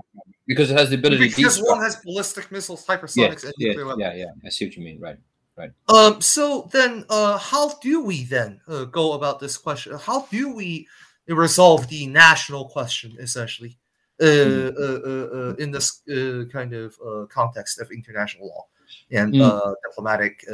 [0.46, 1.30] Because it has the ability.
[1.30, 4.30] Because one has ballistic missiles, hypersonics, yes, and yes, nuclear Yeah, yeah.
[4.44, 5.00] I see what you mean.
[5.00, 5.16] Right.
[5.56, 5.70] Right.
[5.88, 6.20] Um.
[6.20, 9.96] So then, uh, how do we then uh, go about this question?
[9.98, 10.86] How do we
[11.28, 13.78] resolve the national question, essentially,
[14.20, 14.76] uh, mm.
[14.78, 16.96] uh, uh in this uh, kind of
[17.28, 18.66] context of international law
[19.10, 19.74] and mm.
[19.88, 20.44] diplomatic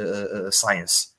[0.51, 1.13] science?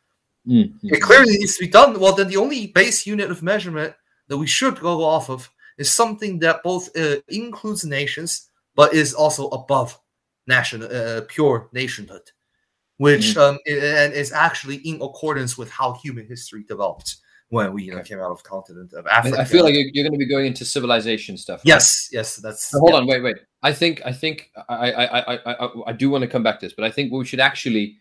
[0.47, 0.75] Mm.
[0.83, 1.99] It clearly needs to be done.
[1.99, 3.95] Well, then the only base unit of measurement
[4.29, 6.95] that we should go off of is something that both
[7.29, 9.99] includes nations but is also above
[10.47, 12.23] national, pure nationhood
[12.99, 13.41] which mm-hmm.
[13.41, 17.17] um, and is actually in accordance with how human history developed
[17.55, 19.41] when we you know came out of continent of Africa.
[19.41, 21.61] I feel like you're, you're going to be going into civilization stuff.
[21.61, 21.67] Right?
[21.67, 22.71] Yes, yes, that's.
[22.73, 22.99] hold yeah.
[22.99, 23.37] on, wait, wait.
[23.63, 26.67] I think I think I, I I I I do want to come back to
[26.67, 27.97] this, but I think we should actually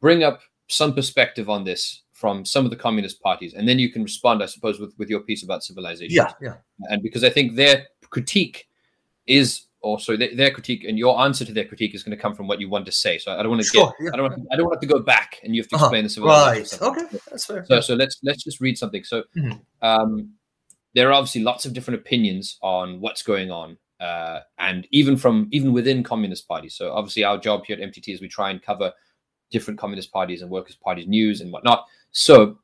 [0.00, 3.90] bring up some perspective on this from some of the communist parties, and then you
[3.90, 6.14] can respond, I suppose, with with your piece about civilization.
[6.14, 6.56] Yeah, yeah.
[6.90, 8.68] And because I think their critique
[9.26, 12.34] is also their, their, critique and your answer to their critique is going to come
[12.34, 13.18] from what you want to say.
[13.18, 14.86] So I don't want to sure, get, yeah, I don't want, I don't want to
[14.86, 15.86] go back and you have to uh-huh.
[15.86, 16.14] explain uh-huh.
[16.14, 16.82] the Right.
[16.82, 17.64] Okay, that's fair.
[17.66, 19.04] So, so let's let's just read something.
[19.04, 19.58] So, mm-hmm.
[19.82, 20.32] um,
[20.94, 25.48] there are obviously lots of different opinions on what's going on, uh, and even from
[25.52, 26.74] even within communist parties.
[26.74, 28.92] So obviously, our job here at MTT is we try and cover
[29.50, 31.86] different communist parties and workers' parties news and whatnot.
[32.12, 32.58] So,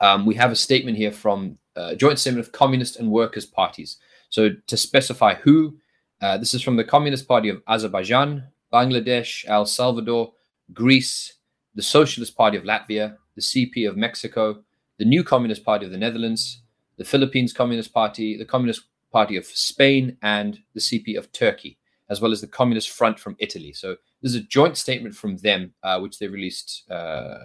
[0.00, 3.98] um, we have a statement here from uh, joint statement of communist and workers' parties.
[4.34, 5.76] So to specify who
[6.20, 10.32] uh, this is from the Communist Party of Azerbaijan, Bangladesh, El Salvador,
[10.72, 11.34] Greece,
[11.74, 14.62] the Socialist Party of Latvia, the CP of Mexico,
[14.98, 16.62] the New Communist Party of the Netherlands,
[16.96, 22.20] the Philippines Communist Party, the Communist Party of Spain, and the CP of Turkey, as
[22.20, 23.72] well as the Communist Front from Italy.
[23.72, 27.38] So this is a joint statement from them, uh, which they released uh,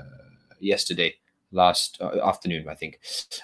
[0.59, 1.15] yesterday,
[1.51, 2.99] last uh, afternoon, I think.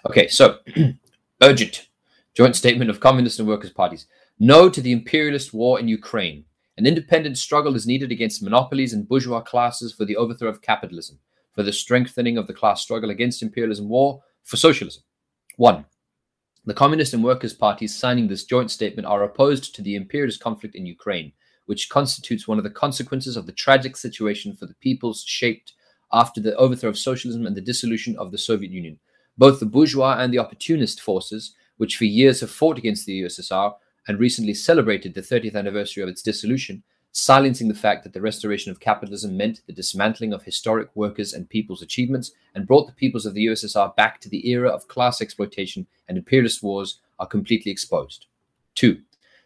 [0.08, 0.60] Okay, so
[1.42, 1.88] urgent
[2.36, 4.06] joint statement of communist and workers' parties.
[4.40, 6.44] No to the imperialist war in Ukraine.
[6.78, 11.20] An independent struggle is needed against monopolies and bourgeois classes for the overthrow of capitalism,
[11.54, 15.04] for the strengthening of the class struggle against imperialism war, for socialism.
[15.56, 15.86] 1.
[16.66, 20.76] The Communist and Workers' parties signing this joint statement are opposed to the imperialist conflict
[20.76, 21.32] in Ukraine,
[21.66, 25.72] which constitutes one of the consequences of the tragic situation for the peoples shaped
[26.12, 29.00] after the overthrow of socialism and the dissolution of the Soviet Union.
[29.38, 33.76] Both the bourgeois and the opportunist forces, which for years have fought against the USSR,
[34.08, 38.72] and recently celebrated the 30th anniversary of its dissolution, silencing the fact that the restoration
[38.72, 43.26] of capitalism meant the dismantling of historic workers' and people's achievements and brought the peoples
[43.26, 47.72] of the USSR back to the era of class exploitation and imperialist wars, are completely
[47.72, 48.26] exposed.
[48.76, 49.02] Two,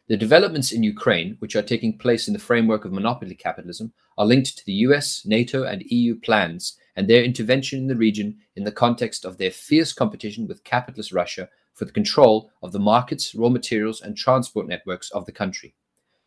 [0.08, 4.26] the developments in Ukraine, which are taking place in the framework of monopoly capitalism, are
[4.26, 8.64] linked to the US, NATO, and EU plans and their intervention in the region in
[8.64, 11.48] the context of their fierce competition with capitalist Russia
[11.80, 15.74] for the control of the markets, raw materials, and transport networks of the country.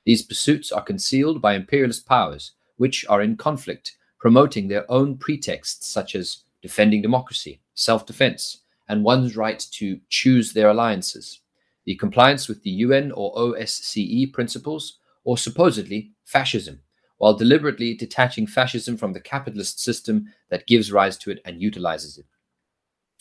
[0.06, 5.86] These pursuits are concealed by imperialist powers, which are in conflict, promoting their own pretexts
[5.86, 11.40] such as defending democracy, self defense, and one's right to choose their alliances,
[11.84, 16.80] the compliance with the UN or OSCE principles, or supposedly fascism,
[17.18, 22.16] while deliberately detaching fascism from the capitalist system that gives rise to it and utilizes
[22.16, 22.24] it.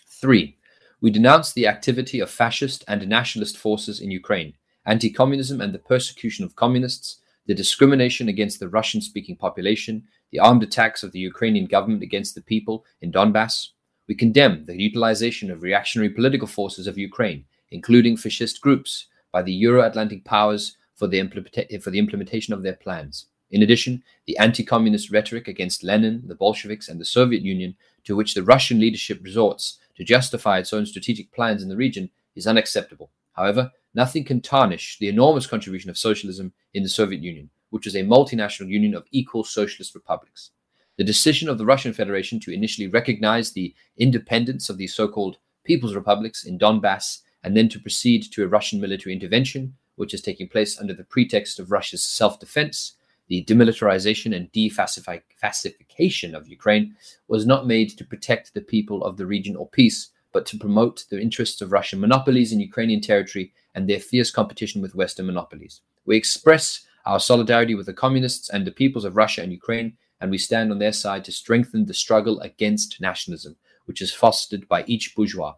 [0.07, 0.57] 3.
[1.01, 4.53] We denounce the activity of fascist and nationalist forces in Ukraine,
[4.85, 10.37] anti communism and the persecution of communists, the discrimination against the Russian speaking population, the
[10.37, 13.69] armed attacks of the Ukrainian government against the people in Donbass.
[14.07, 19.53] We condemn the utilization of reactionary political forces of Ukraine, including fascist groups, by the
[19.53, 23.25] Euro Atlantic powers for the, implementa- for the implementation of their plans.
[23.49, 28.15] In addition, the anti communist rhetoric against Lenin, the Bolsheviks, and the Soviet Union, to
[28.15, 32.47] which the Russian leadership resorts to justify its own strategic plans in the region, is
[32.47, 33.11] unacceptable.
[33.33, 37.95] However, nothing can tarnish the enormous contribution of socialism in the Soviet Union, which was
[37.95, 40.49] a multinational union of equal socialist republics.
[40.97, 45.37] The decision of the Russian Federation to initially recognize the independence of the so called
[45.65, 50.21] People's Republics in Donbass and then to proceed to a Russian military intervention, which is
[50.23, 52.93] taking place under the pretext of Russia's self defense,
[53.31, 56.93] the demilitarization and depacification of Ukraine,
[57.29, 61.05] was not made to protect the people of the region or peace, but to promote
[61.09, 65.79] the interests of Russian monopolies in Ukrainian territory and their fierce competition with Western monopolies.
[66.05, 70.29] We express our solidarity with the communists and the peoples of Russia and Ukraine, and
[70.29, 74.83] we stand on their side to strengthen the struggle against nationalism, which is fostered by
[74.87, 75.53] each bourgeois.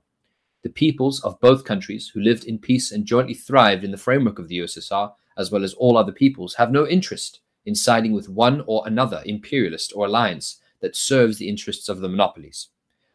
[0.61, 4.37] The peoples of both countries who lived in peace and jointly thrived in the framework
[4.37, 8.29] of the USSR, as well as all other peoples, have no interest in siding with
[8.29, 12.69] one or another imperialist or alliance that serves the interests of the monopolies.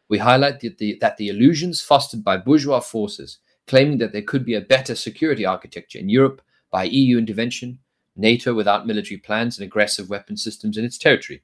[0.07, 4.43] We highlight that the, that the illusions fostered by bourgeois forces claiming that there could
[4.43, 7.77] be a better security architecture in Europe by EU intervention
[8.15, 11.43] NATO without military plans and aggressive weapon systems in its territory,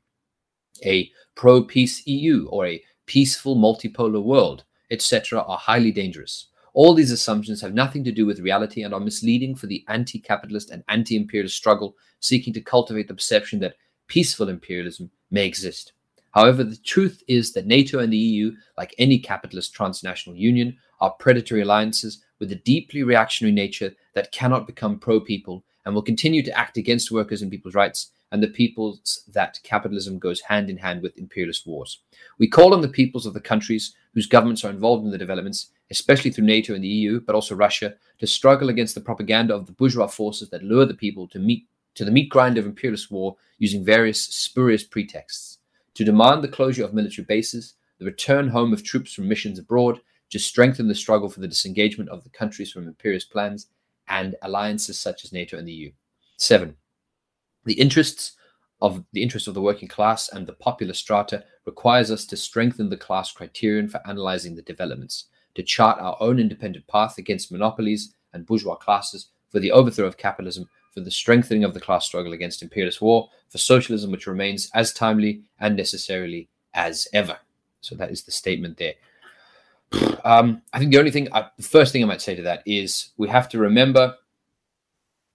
[0.84, 6.48] a pro peace EU or a peaceful multipolar world, etc., are highly dangerous.
[6.76, 10.20] All these assumptions have nothing to do with reality and are misleading for the anti
[10.20, 15.94] capitalist and anti imperialist struggle seeking to cultivate the perception that peaceful imperialism may exist.
[16.32, 21.12] However, the truth is that NATO and the EU, like any capitalist transnational union, are
[21.12, 26.44] predatory alliances with a deeply reactionary nature that cannot become pro people and will continue
[26.44, 30.76] to act against workers and people's rights and the peoples that capitalism goes hand in
[30.76, 32.02] hand with imperialist wars.
[32.38, 35.70] We call on the peoples of the countries whose governments are involved in the developments,
[35.90, 39.68] especially through NATO and the EU, but also Russia, to struggle against the propaganda of
[39.68, 43.10] the bourgeois forces that lure the people to meet to the meat grind of imperialist
[43.10, 45.60] war using various spurious pretexts,
[45.94, 50.02] to demand the closure of military bases, the return home of troops from missions abroad,
[50.30, 53.68] to strengthen the struggle for the disengagement of the countries from imperialist plans,
[54.10, 55.92] and alliances such as NATO and the EU.
[56.36, 56.76] Seven,
[57.66, 58.34] the interests
[58.82, 62.90] of the interest of the working class and the popular strata requires us to strengthen
[62.90, 65.26] the class criterion for analyzing the developments,
[65.56, 70.18] to chart our own independent path against monopolies and bourgeois classes for the overthrow of
[70.18, 74.70] capitalism, for the strengthening of the class struggle against imperialist war, for socialism which remains
[74.74, 77.38] as timely and necessarily as ever.
[77.82, 78.94] So that is the statement there.
[80.24, 82.64] Um, I think the only thing, I, the first thing I might say to that
[82.66, 84.16] is we have to remember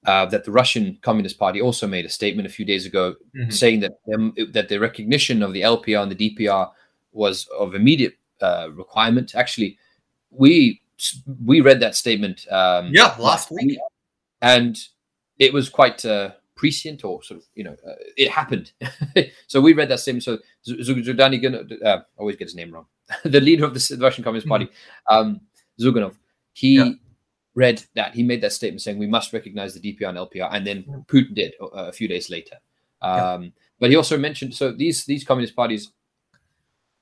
[0.07, 3.51] uh, that the Russian Communist Party also made a statement a few days ago mm-hmm.
[3.51, 6.71] saying that um, that the recognition of the LPR and the DPR
[7.13, 9.35] was of immediate uh, requirement.
[9.35, 9.79] Actually,
[10.31, 10.81] we
[11.45, 12.47] we read that statement.
[12.51, 13.79] Um, yeah, last week,
[14.41, 14.79] and
[15.39, 18.73] it was quite uh, prescient, or sort of you know, uh, it happened.
[19.47, 20.25] so we read that statement.
[20.25, 22.87] So Zudani, uh, always get his name wrong.
[23.25, 25.15] the leader of the, Russian Communist Party, mm-hmm.
[25.15, 25.41] um,
[25.81, 26.15] Zyuganov,
[26.53, 26.91] he yeah.
[27.61, 28.14] Read that.
[28.14, 31.35] He made that statement saying we must recognize the DPR and LPR, and then Putin
[31.35, 32.57] did a, a few days later.
[33.03, 33.49] Um, yeah.
[33.79, 35.92] But he also mentioned so these these communist parties.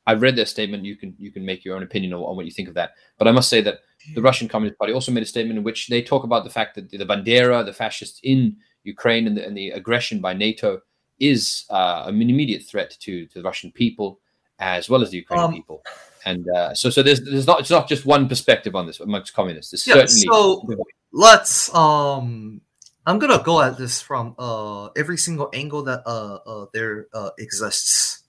[0.07, 0.85] I've read their statement.
[0.85, 2.90] You can you can make your own opinion on, on what you think of that.
[3.18, 3.81] But I must say that
[4.14, 6.75] the Russian Communist Party also made a statement in which they talk about the fact
[6.75, 10.81] that the Bandera, the fascists in Ukraine, and the, and the aggression by NATO
[11.21, 14.21] is uh, an immediate threat to, to the Russian people
[14.61, 15.83] as well as the Ukrainian um, people.
[16.29, 19.33] And uh, so, so there's there's not it's not just one perspective on this amongst
[19.33, 19.71] communists.
[19.71, 20.77] There's yeah, certainly.
[20.77, 22.61] So let's um,
[23.07, 27.31] I'm gonna go at this from uh every single angle that uh, uh there uh,
[27.38, 28.25] exists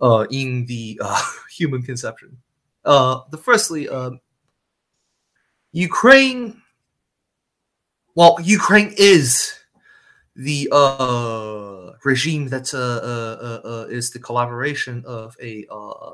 [0.00, 2.38] uh in the uh, human conception.
[2.84, 4.20] Uh, the firstly, um,
[5.72, 6.62] Ukraine.
[8.14, 9.52] Well, Ukraine is
[10.36, 16.12] the uh, regime that uh, uh, uh, uh, is the collaboration of a uh,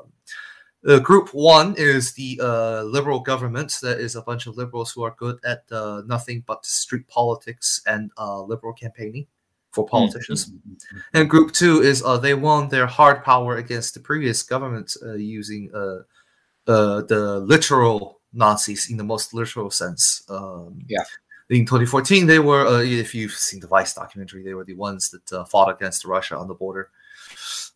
[1.01, 2.39] group one is the
[2.85, 5.63] liberal government that is a bunch of liberals who are good at
[6.05, 8.11] nothing but street politics and
[8.47, 9.27] liberal campaigning
[9.71, 10.51] for politicians.
[10.51, 10.97] Mm-hmm.
[11.13, 15.69] And group two is they won their hard power against the previous government using
[16.65, 20.23] the literal Nazis in the most literal sense.
[20.29, 21.03] Um, yeah
[21.49, 25.09] in 2014 they were uh, if you've seen the vice documentary they were the ones
[25.09, 26.89] that uh, fought against russia on the border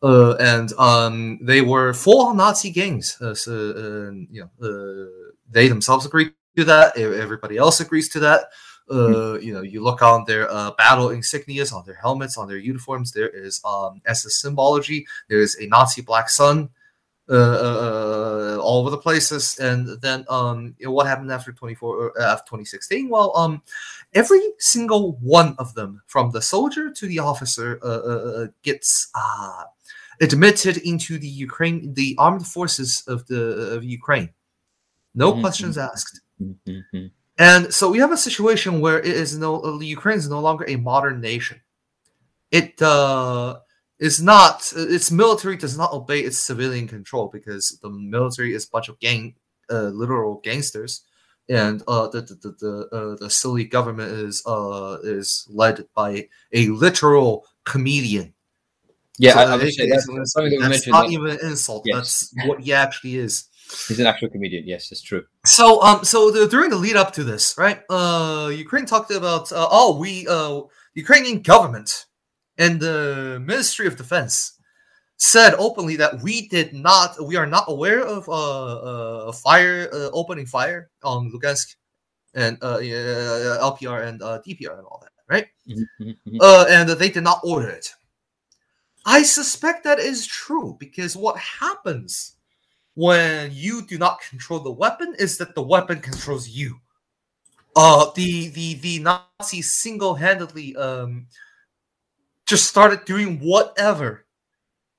[0.04, 5.68] uh, and um, they were full nazi gangs uh, so uh, you know uh, they
[5.68, 8.46] themselves agree to that everybody else agrees to that
[8.90, 9.44] mm-hmm.
[9.44, 13.30] you know you look on their battle insignias on their helmets on their uniforms there
[13.30, 16.70] is um, ss symbology there is a nazi black sun
[17.30, 19.60] uh, uh, all over the places.
[19.60, 23.10] And then um, you know, what happened after 24 uh, after 2016?
[23.10, 23.62] Well, um,
[24.14, 29.10] every single one of them, from the soldier to the officer, uh, uh, uh, gets
[29.14, 29.64] uh,
[30.22, 34.30] admitted into the Ukraine, the armed forces of the of Ukraine.
[35.14, 35.42] No Mhm.
[35.42, 36.22] questions asked.
[36.42, 37.12] Mhm.
[37.38, 40.66] And so we have a situation where it is no uh, Ukraine is no longer
[40.68, 41.62] a modern nation.
[42.52, 43.60] It uh,
[44.00, 48.70] is not its military does not obey its civilian control because the military is a
[48.70, 49.36] bunch of gang
[49.70, 51.02] uh, literal gangsters,
[51.50, 56.28] and uh, the the the the, uh, the silly government is uh, is led by
[56.54, 58.34] a literal comedian.
[59.20, 61.40] Yeah, So I, I say it's- that's something that we That's not that- even an
[61.44, 61.84] insult.
[61.86, 62.30] Yes.
[62.36, 63.46] That's what he actually is.
[63.88, 64.64] He's an actual comedian.
[64.66, 65.24] Yes, it's true.
[65.46, 67.80] So um so the, during the lead up to this, right?
[67.90, 70.62] Uh Ukraine talked about uh, oh we uh
[70.96, 72.06] Ukrainian government
[72.58, 72.98] and the
[73.52, 74.54] Ministry of Defense
[75.18, 80.10] said openly that we did not we are not aware of uh, uh fire uh,
[80.14, 81.68] opening fire on Lugansk
[82.34, 82.78] and uh
[83.70, 85.48] LPR and uh, DPR and all that, right?
[85.68, 86.38] Mhm, mhm, mhm.
[86.40, 87.88] uh, and they did not order it.
[89.08, 92.36] I suspect that is true because what happens
[92.96, 96.76] when you do not control the weapon is that the weapon controls you.
[97.76, 101.28] Uh, the the the Nazis single-handedly um
[102.46, 104.26] just started doing whatever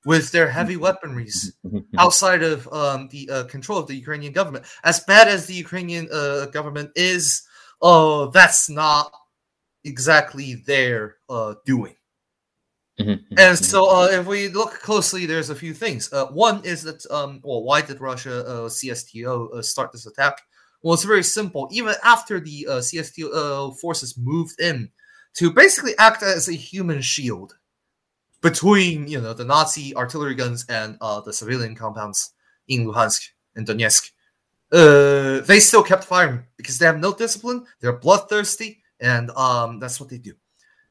[0.05, 1.99] with their heavy weaponries Mhm, mhm.
[1.99, 4.65] outside of um, the uh, control of the Ukrainian government.
[4.83, 7.43] As bad as the Ukrainian uh, government is,
[7.81, 9.11] uh, that's not
[9.83, 11.98] exactly their uh, doing.
[12.99, 13.63] Mhm, mhm, And mhm.
[13.63, 16.11] so, uh, if we look closely, there's a few things.
[16.11, 20.41] Uh, one is that, um, well, why did Russia uh, CSTO uh, start this attack?
[20.81, 21.67] Well, it's very simple.
[21.71, 24.89] Even after the uh, CSTO uh, forces moved in
[25.35, 27.55] to basically act as a human shield
[28.41, 32.31] between, you know, the Nazi artillery guns and uh, the civilian compounds
[32.67, 34.11] in Luhansk and Donetsk,
[34.71, 37.65] uh, they still kept firing because they have no discipline.
[37.81, 40.33] They're bloodthirsty, and um, that's what they do.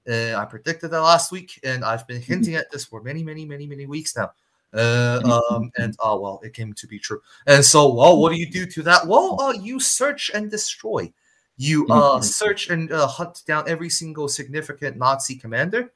[0.08, 3.44] Uh, I predicted that last week, and I've been hinting at this for many, many,
[3.44, 4.32] many, many weeks now.
[4.72, 7.20] Uh, um, and oh well, it came to be true.
[7.46, 9.06] And so, well, what do you do to that?
[9.06, 11.12] Well, uh, you search and destroy.
[11.56, 15.92] You uh, search and uh, hunt down every single significant Nazi commander,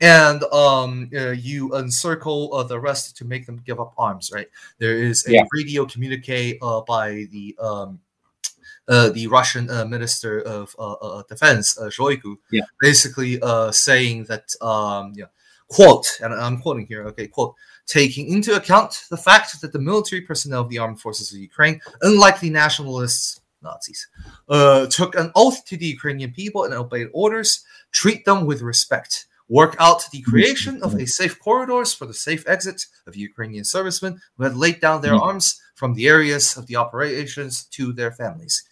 [0.00, 4.30] and um, uh, you encircle uh, the rest to make them give up arms.
[4.32, 4.48] Right?
[4.78, 5.44] There is a Yeah.
[5.52, 8.05] radio communique uh, by the um, uh,
[9.10, 12.62] the Russian uh, Minister of uh, uh, Defense, uh, Shoigu, Yeah.
[12.80, 15.26] basically uh, saying that, um, yeah,
[15.68, 17.54] quote, and I'm quoting here, okay, quote,
[17.86, 21.80] taking into account the fact that the military personnel of the armed forces of Ukraine,
[22.02, 24.06] unlike the nationalists, Nazis,
[24.48, 29.26] uh, took an oath to the Ukrainian people and obeyed orders, treat them with respect.
[29.48, 34.20] Work out the creation of a safe corridors for the safe exit of Ukrainian servicemen
[34.36, 35.22] who had laid down their Mhm.
[35.22, 38.64] arms from the areas of the operations to their families.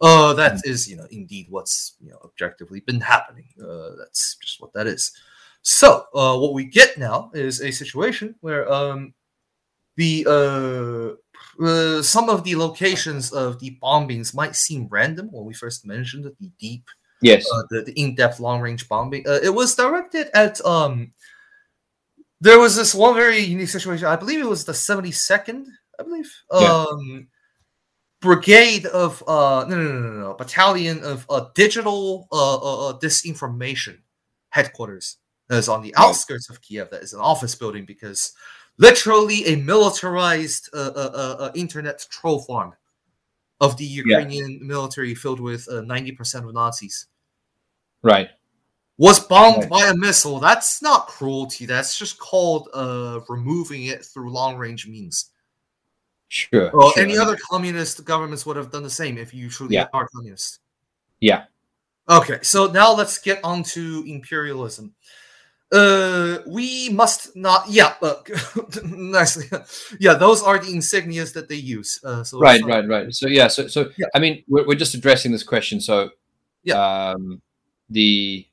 [0.00, 3.48] Uh, that is, you know, indeed what's you know objectively been happening.
[3.60, 5.12] Uh, that's just what that is.
[5.62, 9.12] So, uh, what we get now is a situation where um,
[9.96, 15.52] the uh, uh, some of the locations of the bombings might seem random when we
[15.52, 16.88] first mentioned the deep,
[17.20, 17.44] yes.
[17.52, 19.26] uh, the, the in-depth long-range bombing.
[19.26, 21.12] Uh, it was directed at um.
[22.40, 24.06] There was this one very unique situation.
[24.06, 25.64] I believe it was the 72nd.
[25.98, 26.32] I believe.
[26.52, 26.86] Yeah.
[28.20, 32.98] Brigade of uh no no no no, no battalion of uh digital uh, uh, uh
[32.98, 33.98] disinformation
[34.50, 36.90] headquarters that is on the outskirts of Kiev.
[36.90, 38.32] That is an office building because
[38.76, 42.72] literally a militarized uh, uh, uh, uh, internet troll farm
[43.60, 47.06] of the Ukrainian military filled with uh, ninety percent of Nazis
[48.02, 48.30] Right.
[48.96, 49.70] was bombed Right.
[49.70, 50.40] by a missile.
[50.40, 51.66] That's not cruelty.
[51.66, 55.30] That's just called uh removing it through long range means.
[56.28, 56.70] Sure.
[56.74, 57.02] Well, sure.
[57.02, 59.86] any other communist governments would have done the same if you truly Yeah.
[59.92, 60.60] are communist.
[61.20, 61.44] Yeah.
[62.08, 64.94] Okay, so now let's get on to imperialism.
[65.70, 67.68] Uh, we must not.
[67.68, 68.14] Yeah, uh,
[68.84, 69.46] nicely.
[70.00, 72.00] Yeah, those are the insignias that they use.
[72.02, 73.14] Uh, so Right, so- right, right.
[73.14, 74.06] So yeah, so so Yeah.
[74.14, 75.80] I mean, we're, we're just addressing this question.
[75.80, 76.10] So
[76.64, 76.76] Yeah.
[77.12, 77.42] um,
[77.90, 78.46] the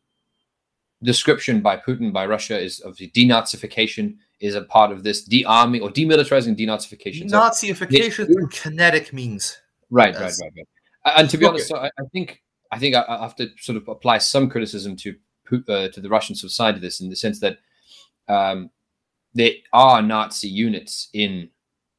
[1.04, 5.82] description by Putin by Russia is of the denazification is a part of this de-arming
[5.82, 7.30] or demilitarizing denazification.
[7.30, 9.58] So- Nazification through kinetic means.
[9.90, 10.42] Right, right, Yes.
[10.42, 10.68] right, right.
[11.18, 11.52] And to be Okay.
[11.52, 14.50] honest, so I, I think I think I, I have to sort of apply some
[14.50, 15.16] criticism to
[15.70, 17.60] uh, to the Russian side of this in the sense that
[18.28, 18.72] um,
[19.36, 21.50] there are Nazi units in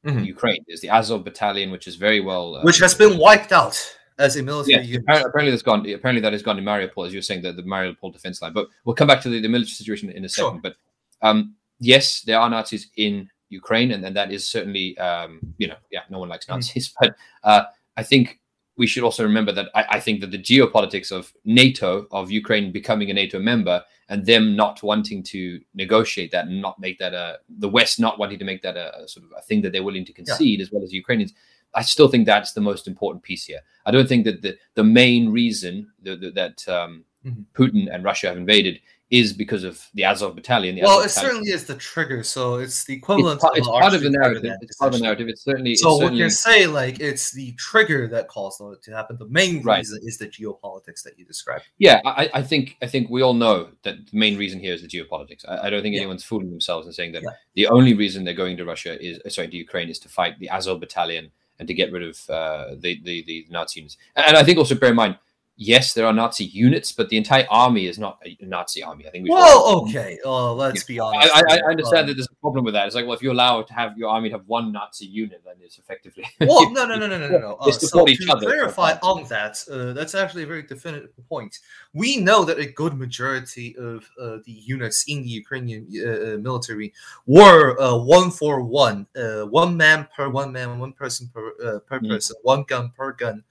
[0.05, 0.27] Mhm.
[0.27, 0.65] Ukraine.
[0.67, 3.77] There's the Azov battalion, which is very well, uh, Which has been wiped out
[4.19, 5.03] as a military yeah, unit.
[5.03, 5.81] apparently, apparently that's gone.
[5.91, 8.53] Apparently that has gone to Mariupol, as you were saying, the, the Mariupol defense line.
[8.53, 10.49] But we'll come back to the, the military situation in a Sure.
[10.51, 10.63] second.
[10.63, 10.77] But
[11.23, 15.77] um, yes, there are Nazis in Ukraine, and, and that is certainly, um, you know,
[15.91, 17.15] yeah, no one likes Nazis, but
[17.45, 17.65] uh,
[17.97, 18.41] I think
[18.77, 22.73] we should also remember that I, I, think that the geopolitics of NATO, of Ukraine
[22.73, 27.15] becoming a NATO member, and them not wanting to negotiate that and not make that
[27.15, 29.73] a the West not wanting to make that a, a sort of a thing that
[29.73, 30.63] they're willing to concede, yeah.
[30.63, 31.33] as well as the Ukrainians.
[31.75, 33.61] I still think that's the most important piece here.
[33.85, 37.43] I don't think that the the main reason that, that um, mm-hmm.
[37.55, 40.75] Putin and Russia have invaded is because of the Azov battalion.
[40.75, 41.31] The well, Azov it battalion.
[41.31, 43.37] certainly is the trigger, so it's the equivalent.
[43.37, 44.53] It's, part, it's part of the narrative.
[44.63, 45.29] It's part of the narrative.
[45.29, 45.77] It's certainly.
[45.77, 49.17] So it's we can say like it's the trigger that caused it to happen.
[49.19, 49.79] The main Right.
[49.79, 51.65] reason is the geopolitics that you described.
[51.79, 54.83] Yeah, I, I think I think we all know that the main reason here is
[54.83, 55.49] the geopolitics.
[55.49, 56.01] I, I don't think Yeah.
[56.01, 57.31] anyone's fooling themselves and saying that Yeah.
[57.55, 60.39] the only reason they're going to Russia is uh, sorry to Ukraine is to fight
[60.41, 63.97] the Azov battalion and to get rid of uh, the, the the Nazi units.
[64.17, 65.17] And I think also bear in mind,
[65.57, 69.07] yes, there are Nazi units, but the entire army is not a Nazi army.
[69.07, 70.19] I think we Well, okay.
[70.25, 71.35] Uh, let's be honest.
[71.35, 71.65] I, I here.
[71.71, 72.87] understand Um, that there's a problem with that.
[72.87, 75.43] It's like, well, if you're allowed to have your army to have one Nazi unit,
[75.45, 76.25] then it's effectively.
[76.41, 77.39] well, no, no, no, no, no, no.
[77.39, 77.55] no.
[77.61, 78.47] Uh, so to other.
[78.47, 81.59] clarify on that, uh, that's actually a very definitive point.
[81.95, 86.39] We know that a good majority of uh, the units in the Ukrainian uh, uh,
[86.39, 86.93] military
[87.27, 91.79] were uh, one for one, uh, one man per one man, one person per uh,
[91.81, 92.11] per Mhm.
[92.11, 93.43] person, one gun per gun.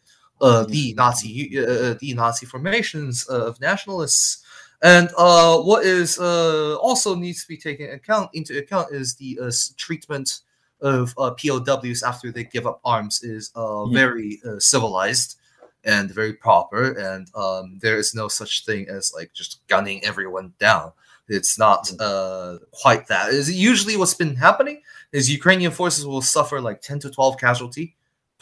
[0.41, 0.69] Uh, Mhm.
[0.71, 4.43] the Nazi, uh, uh, the Nazi formations of nationalists.
[4.83, 9.39] And uh, what is uh, also needs to be taken account into account is the
[9.41, 10.41] uh, treatment
[10.81, 13.93] of uh, POWs after they give up arms is uh, Mhm.
[13.93, 15.37] very uh, civilized
[15.85, 20.51] and very proper, and um, there is no such thing as like just gunning everyone
[20.59, 20.91] down.
[21.29, 23.29] It's not uh, quite that.
[23.29, 24.81] Is usually what's been happening
[25.11, 27.95] is Ukrainian forces will suffer like ten to twelve casualty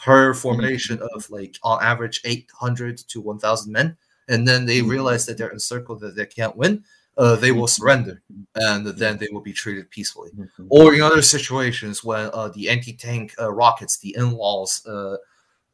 [0.04, 3.96] per formation of like on average eight hundred to one thousand men,
[4.28, 4.88] and then they Mhm.
[4.94, 6.84] realize that they're encircled that they can't win.
[7.16, 8.22] Uh, they will surrender,
[8.56, 10.30] and then they will be treated peacefully
[10.68, 15.16] or in other situations when uh, the anti-tank uh, rockets, the NLAWs uh,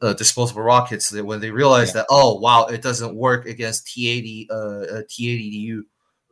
[0.02, 1.94] uh, disposable rockets, when they realize Yeah.
[2.02, 5.78] that oh wow, it doesn't work against T80 uh, uh, T80U.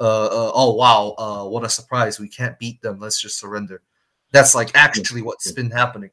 [0.01, 2.21] Uh, uh, oh wow, uh, what a surprise!
[2.21, 3.01] We can't beat them.
[3.01, 3.83] Let's just surrender.
[4.31, 6.11] That's like actually what's been happening.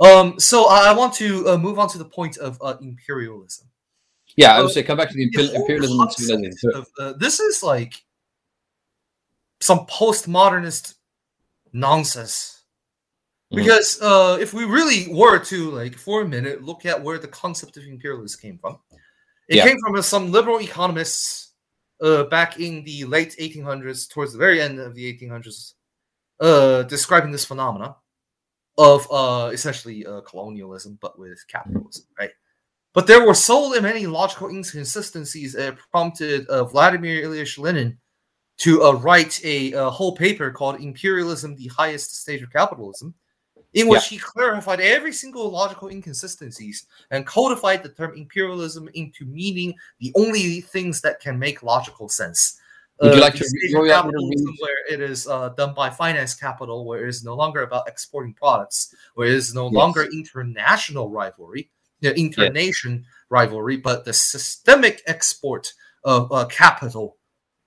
[0.00, 3.68] Um, so I, want to uh, move on to the point of uh, imperialism.
[4.36, 6.00] yeah, I would Uh, say come back to the The imperialism.
[6.74, 7.94] Of, uh, this is like
[9.60, 10.94] some postmodernist
[11.72, 12.64] nonsense.
[13.52, 13.56] Mhm.
[13.56, 17.28] Because uh, if we really were to, like, for a minute, look at where the
[17.28, 18.78] concept of imperialism came from,
[19.48, 19.64] it Yeah.
[19.66, 21.52] came from uh, some liberal economists
[22.00, 25.74] uh, back in the late 1800s, towards the very end of the 1800s,
[26.40, 27.96] uh, describing this phenomena
[28.76, 32.30] of uh, essentially uh, colonialism, but with capitalism, right?
[32.92, 37.98] But there were so many logical inconsistencies that prompted uh, Vladimir Ilyich Lenin
[38.58, 43.12] to uh, write a, uh whole paper called Imperialism, the Highest Stage of Capitalism,
[43.74, 49.74] in which he clarified every single logical inconsistencies and codified the term imperialism into meaning
[49.98, 52.60] the only things that can make logical sense.
[53.00, 54.58] Would you Uh, like the to read- of would you like me to capitalism read-
[54.60, 58.34] where it is uh, done by finance capital, where it is no longer about exporting
[58.34, 59.72] products, where it is no Yes.
[59.74, 61.70] longer international rivalry,
[62.00, 65.72] the internation rivalry, but the systemic export
[66.04, 67.16] of uh, capital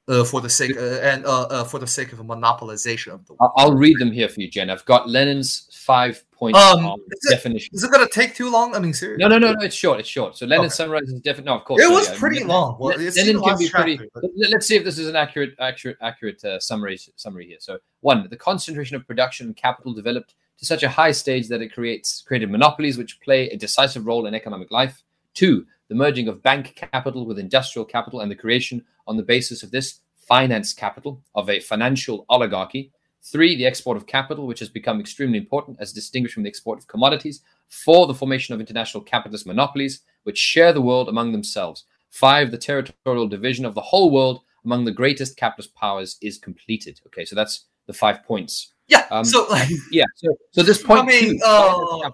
[0.08, 3.26] uh, for the sake uh, and uh, uh, for the sake of a monopolization of
[3.28, 4.70] the I'll, I'll read them here for you, Jen.
[4.70, 7.76] I've got Lenin's five point Um, is definition.
[7.76, 8.76] Is it going to take too long?
[8.76, 9.24] I mean, seriously.
[9.24, 9.66] No, no, no, no.
[9.66, 10.00] It's short.
[10.00, 10.38] It's short.
[10.38, 10.74] So Lenin Okay.
[10.74, 11.46] summarizes definition.
[11.46, 11.82] No, of course.
[11.82, 12.16] It was yeah.
[12.18, 12.78] pretty long.
[12.80, 13.98] Well, it's Lenin can be pretty.
[14.14, 16.98] but- let- Let's see if this is an accurate, accurate, accurate uh, summary.
[17.16, 17.58] Summary here.
[17.60, 21.62] So, one, the concentration of production and capital developed to such a high stage that
[21.62, 25.04] it creates created monopolies which play a decisive role in economic life.
[25.34, 29.64] Two, the merging of bank capital with industrial capital and the creation on the basis
[29.64, 32.92] of this finance capital of a financial oligarchy.
[33.24, 36.80] Three, the export of capital, which has become extremely important as distinguished from the export
[36.80, 37.42] of commodities.
[37.70, 41.86] Four, the formation of international capitalist monopolies, which share the world among themselves.
[42.10, 47.00] Five, the territorial division of the whole world among the greatest capitalist powers is completed.
[47.08, 48.74] Okay, so that's the five points.
[48.88, 49.06] Yeah.
[49.12, 52.10] Um, so, like, Yeah, so so this point I mean, two, uh,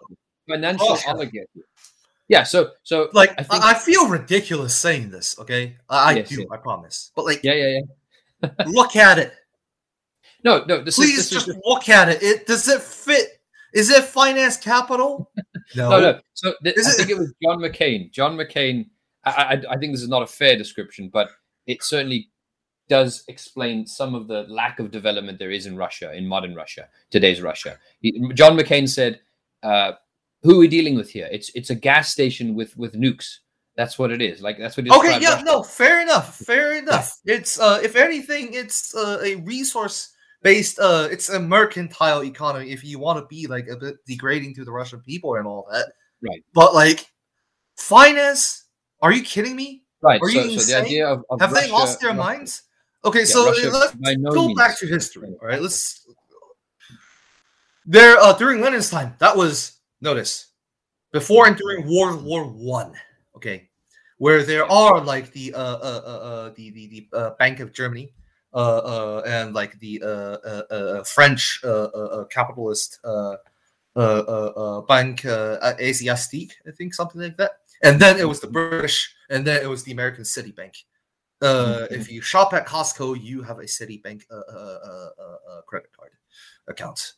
[0.47, 1.09] financial Russia.
[1.09, 1.61] oligarchy.
[2.29, 5.37] Yeah, so so like I I, think- I feel ridiculous saying this.
[5.39, 6.35] Okay, I, I Yes, do.
[6.39, 6.47] yes.
[6.51, 7.11] I promise.
[7.15, 7.79] But like, yeah, yeah,
[8.43, 8.49] yeah.
[8.67, 9.33] look at it.
[10.43, 12.23] No, no, this Please is this just is look at it.
[12.23, 13.39] It does it fit?
[13.73, 15.31] Is it finance capital?
[15.75, 15.89] No.
[15.89, 16.19] no, no.
[16.33, 18.11] So th- Is I it- think it was John McCain.
[18.11, 18.89] John McCain.
[19.23, 21.29] I, I, I think this is not a fair description, but
[21.65, 22.29] it certainly
[22.89, 26.89] does explain some of the lack of development there is in Russia, in modern Russia,
[27.09, 27.79] today's Russia.
[28.01, 29.21] He, John McCain said,
[29.63, 29.93] uh,
[30.43, 31.27] "Who are we dealing with here?
[31.31, 33.39] It's it's a gas station with with nukes.
[33.75, 34.41] That's what it is.
[34.41, 35.45] Like that's what." Okay, yeah, Russia.
[35.45, 37.17] no, fair enough, fair enough.
[37.25, 40.13] It's uh, if anything, it's uh, a resource
[40.43, 40.79] based.
[40.79, 42.71] Uh, it's a mercantile economy.
[42.71, 45.67] If you want to be like a bit degrading to the Russian people and all
[45.71, 45.91] that,
[46.23, 46.43] Right.
[46.53, 47.11] But like
[47.77, 48.65] finance,
[49.01, 49.83] are you kidding me?
[50.01, 50.21] Right.
[50.21, 52.63] Are so, you so the idea of, of Have they lost their Russia- minds?
[53.05, 55.29] Okay, Yeah, so Russia let's no go means- back to history.
[55.41, 56.07] All right, let's.
[57.85, 59.72] There, uh, during Lenin's time, that was
[60.03, 60.51] notice
[61.11, 62.93] before and during World War One.
[63.35, 63.69] Okay,
[64.17, 67.73] where there are like the uh, uh, uh, uh the the, the uh, Bank of
[67.73, 68.13] Germany,
[68.53, 73.37] uh, uh, and like the uh, uh, uh, French uh, uh, uh, capitalist uh,
[73.95, 77.51] uh, uh, uh, Bank uh, Asiatique, I think something like that.
[77.83, 80.85] And then it was the British, and then it was the American Citibank.
[81.41, 81.91] Uh, Mhm.
[81.91, 85.91] If you shop at Costco, you have a Citibank uh, uh, uh, uh, uh, credit
[85.91, 86.11] card
[86.67, 87.13] account.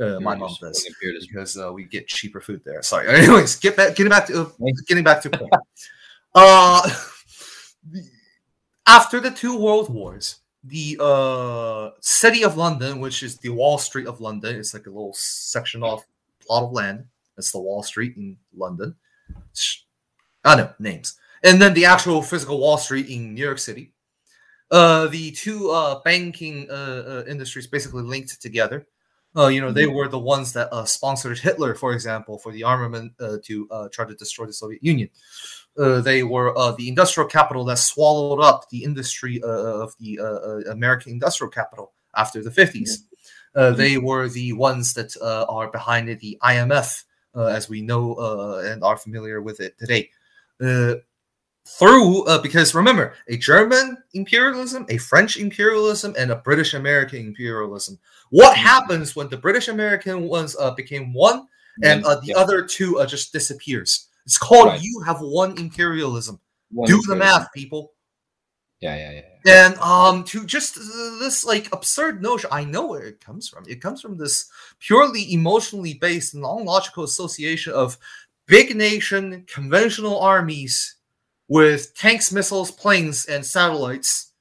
[0.00, 2.82] Uh, my You're mom does because uh, we get cheaper food there.
[2.82, 3.08] Sorry.
[3.22, 4.48] Anyways, get back, getting back to uh,
[4.86, 5.52] getting back to point.
[6.34, 6.90] uh,
[8.86, 14.06] after the two world wars, the uh, city of London, which is the Wall Street
[14.06, 16.06] of London, it's like a little section off
[16.40, 17.04] plot of land.
[17.36, 18.94] It's the Wall Street in London.
[20.44, 23.92] I know names, and then the actual physical Wall Street in New York City.
[24.70, 26.74] Uh, the two uh, banking uh,
[27.24, 28.86] uh, industries basically linked together.
[29.38, 32.64] Uh, you know, they were the ones that uh, sponsored Hitler, for example, for the
[32.64, 35.08] armament uh, to uh, try to destroy the Soviet Union.
[35.78, 40.18] Uh, they were uh, the industrial capital that swallowed up the industry uh, of the
[40.68, 43.04] American industrial capital after the 50s.
[43.54, 48.14] Uh, they were the ones that uh, are behind the IMF, uh, as we know
[48.14, 50.10] uh, and are familiar with it today.
[51.76, 57.98] Through uh, because remember a german imperialism a french imperialism and a british american imperialism
[58.30, 61.46] what happens when the british american ones uh, became one
[61.82, 62.36] and uh, the Yeah.
[62.38, 64.80] other two uh, just disappears it's called Right.
[64.82, 66.40] you have one imperialism
[66.70, 67.92] One do the math people
[68.80, 69.22] Yeah, yeah, yeah.
[69.44, 69.66] yeah.
[69.66, 73.64] and um to just uh, this like absurd notion i know where it comes from
[73.68, 74.46] it comes from this
[74.80, 77.98] purely emotionally based non-logical association of
[78.46, 80.94] big nation conventional armies
[81.48, 84.32] with tanks missiles planes and satellites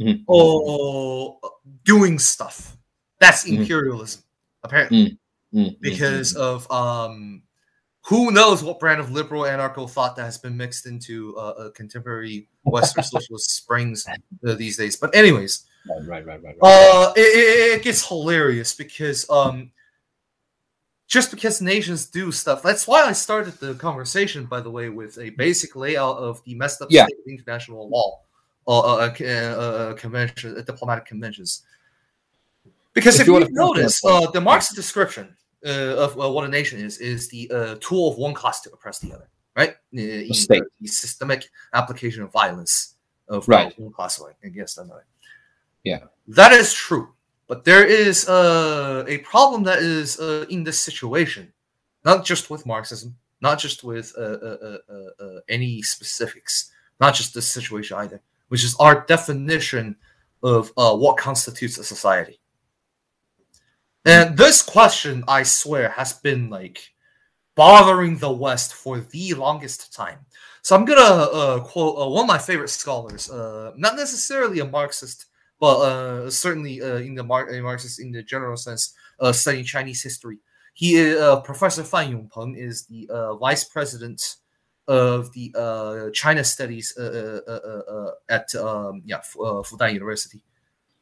[0.00, 0.24] Mhm.
[0.28, 1.38] oh
[1.84, 2.76] doing stuff
[3.18, 3.58] that's Mhm.
[3.58, 4.22] imperialism
[4.62, 5.18] apparently
[5.52, 7.42] Mm, mm, because of um
[8.06, 11.70] who knows what brand of liberal anarcho thought that has been mixed into uh, uh,
[11.70, 14.06] contemporary western socialist springs
[14.46, 15.64] uh, these days but anyways.
[15.86, 16.56] Right, right, right, right.
[16.62, 17.08] right.
[17.08, 19.72] uh it, it, it gets hilarious because um
[21.12, 25.18] just because nations do stuff that's why i started the conversation by the way with
[25.18, 27.04] a basic layout of the messed up Yeah.
[27.04, 28.08] state of international law
[28.66, 31.50] uh, uh, uh, uh, uh, convention uh, diplomatic conventions
[32.94, 35.36] because If if, you you, wanna finish that notice uh, the marxist description
[35.66, 38.70] uh, of uh, what a nation is is the uh, tool of one class to
[38.72, 39.28] oppress the other
[39.60, 40.64] right Uh, state.
[40.80, 41.40] the systemic
[41.74, 42.74] application of violence
[43.28, 43.70] of Right.
[43.70, 44.14] uh, one class
[44.50, 45.04] against another
[45.84, 46.00] Yeah.
[46.38, 47.06] that is true
[47.52, 51.52] but there is uh, a problem that is uh, in this situation.
[52.02, 57.34] Not just with marxism not just with uh, uh, uh, uh, any specifics not just
[57.34, 59.96] this situation either which is our definition
[60.42, 62.40] of what constitutes a society.
[64.04, 66.78] And this question i swear has been like
[67.54, 70.18] bothering the west for the longest time.
[70.62, 73.30] So i'm gonna quote one of my favorite scholars
[73.76, 75.26] not necessarily a marxist
[75.62, 79.64] but uh, certainly uh, in the Mar- a Marxist in the general sense, uh, studying
[79.64, 80.38] Chinese history.
[80.74, 84.20] He, uh, Professor Fan Yongpeng, is the uh, vice president
[84.88, 86.88] of the uh, China Studies
[88.36, 90.42] at um, yeah Fu- uh, Fudan University,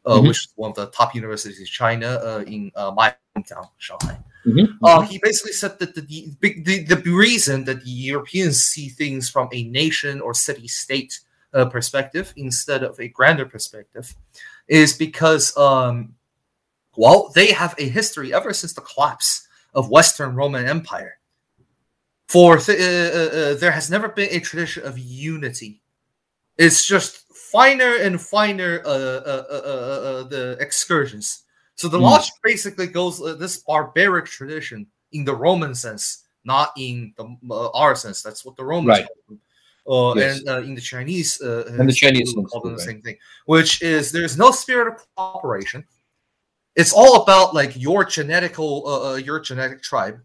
[0.04, 0.28] uh, Mhm.
[0.28, 4.16] which is one of the top universities in China uh, in uh, my hometown, Shanghai.
[4.44, 8.88] Mhm, Uh, he basically said that the, the, the, the reason that the Europeans see
[9.00, 11.12] things from a nation or city state
[11.52, 14.06] uh, perspective instead of a grander perspective
[14.70, 16.14] is because, um,
[16.96, 21.18] well, they have a history ever since the collapse of Western Roman Empire.
[22.28, 25.82] For th- uh, uh, uh, there has never been a tradition of unity.
[26.58, 31.44] It's just finer and finer uh, uh, uh, the excursions.
[31.76, 32.04] So the Hmm.
[32.04, 37.70] logic basically goes uh, this barbaric tradition in the Roman sense, not in the uh,
[37.74, 38.22] our sense.
[38.22, 39.06] That's what the Romans Right.
[39.90, 39.96] Them.
[39.96, 40.38] Uh, Yes.
[40.38, 43.16] And uh, in the Chinese, uh, And the Chinese call them the same thing,
[43.46, 45.84] which is there's no spirit of cooperation.
[46.76, 50.20] It's all about like your genetical, uh, uh, your genetic tribe,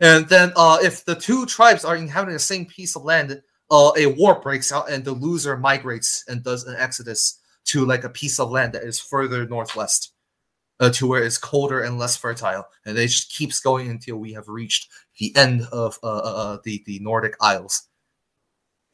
[0.00, 3.92] and then uh, if the two tribes are inhabiting the same piece of land, uh,
[3.96, 8.08] a war breaks out, and the loser migrates and does an exodus to like a
[8.08, 10.12] piece of land that is further northwest,
[10.80, 14.32] uh, to where it's colder and less fertile, and it just keeps going until we
[14.32, 14.88] have reached
[15.18, 17.88] the end of uh, uh, uh, the the Nordic Isles.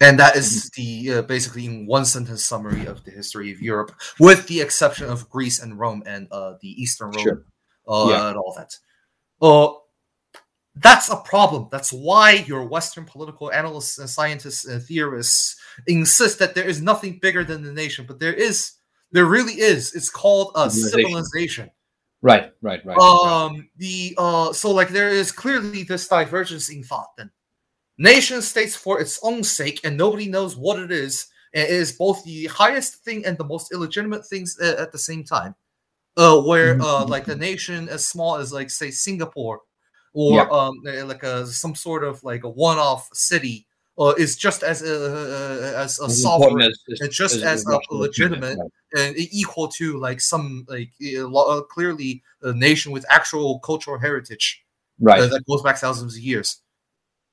[0.00, 3.92] And that is the uh, basically in one sentence summary of the history of Europe,
[4.20, 7.44] with the exception of Greece and Rome and uh, the Eastern Rome Sure.
[7.88, 8.28] uh, Yeah.
[8.28, 8.72] and all that.
[9.44, 9.72] Uh,
[10.76, 11.68] that's a problem.
[11.72, 15.56] That's why your Western political analysts and scientists and theorists
[15.88, 18.72] insist that there is nothing bigger than the nation, but there is.
[19.10, 19.94] There really is.
[19.94, 21.08] It's called a Civilization.
[21.08, 21.70] civilization.
[22.20, 22.96] Right, right, right.
[22.96, 22.98] right.
[22.98, 27.08] Um, the uh, so like there is clearly this divergence in thought.
[27.16, 27.30] Then,
[27.98, 31.26] nation states for its own sake, and nobody knows what it is.
[31.52, 35.24] It is both the highest thing and the most illegitimate things uh, at the same
[35.24, 35.54] time.
[36.16, 39.60] Uh, where Mhm, uh, like a nation as small as like say Singapore,
[40.14, 40.48] or Yeah.
[40.52, 43.66] um uh, like a some sort of like a one-off city,
[43.98, 47.78] uh, is just as uh, as a As sovereign as- as- it's just as a
[47.94, 48.70] legitimate right.
[48.96, 54.64] and equal to like some like uh, uh, clearly a nation with actual cultural heritage
[55.00, 56.62] Right, uh, that goes back thousands of years.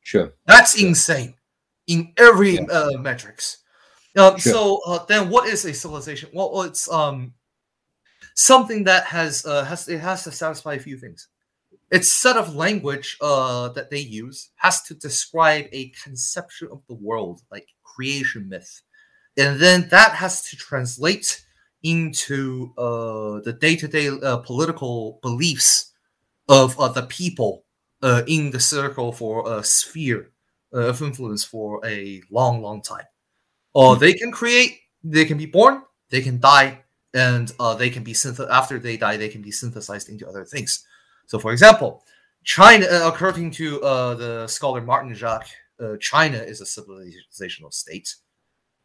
[0.06, 0.34] Sure.
[0.46, 1.34] That's insane
[1.88, 2.72] in every Yeah.
[2.72, 3.58] uh, metrics.
[4.16, 4.54] Um, Sure.
[4.54, 6.30] So uh, then, what is a civilization?
[6.34, 7.34] Well, it's um
[8.36, 11.28] something that has uh, has it has to satisfy a few things.
[11.92, 16.96] Its set of language uh, that they use has to describe a conception of the
[16.96, 18.82] world, like creation myth,
[19.38, 21.44] and then that has to translate
[21.84, 25.92] into uh, the day-to-day uh, political beliefs
[26.50, 27.65] of uh, the people
[28.02, 30.32] uh, in the circle for a sphere
[30.74, 33.06] uh, of influence for a long, long time.
[33.74, 36.84] Or they can create, they can be born, they can die,
[37.14, 40.46] and uh, they can be synth- after they die, they can be synthesized into other
[40.46, 40.86] things.
[41.28, 42.04] So, for example,
[42.44, 48.16] China, uh, according to uh, the scholar Martin Jacques, uh, China is a civilizational state.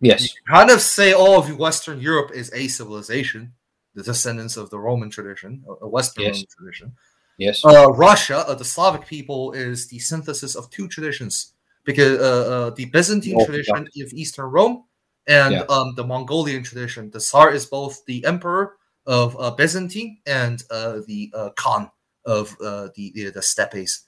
[0.00, 3.52] Yes, Kind of say all of Western Europe is a civilization,
[3.94, 6.36] the descendants of the Roman tradition, a Western Yes.
[6.36, 6.92] Roman tradition.
[7.41, 7.64] Yes.
[7.64, 12.70] Uh, Russia, uh, the Slavic people, is the synthesis of two traditions because uh, uh,
[12.78, 13.66] the Byzantine Orthodox.
[13.66, 14.84] tradition of Eastern Rome
[15.26, 15.64] and Yeah.
[15.74, 17.11] um, the Mongolian tradition.
[17.11, 18.76] The Tsar is both the emperor
[19.07, 21.91] of uh, Byzantine and uh, the uh, Khan
[22.26, 24.05] of uh, the, the steppes.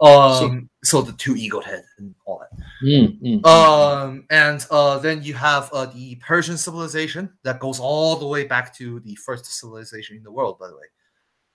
[0.00, 2.50] Um, so the two egoed head and all that.
[2.86, 3.46] Mm, mm, mm.
[3.46, 8.44] Um, and uh, then you have uh, the Persian civilization that goes all the way
[8.44, 10.86] back to the first civilization in the world, by the way.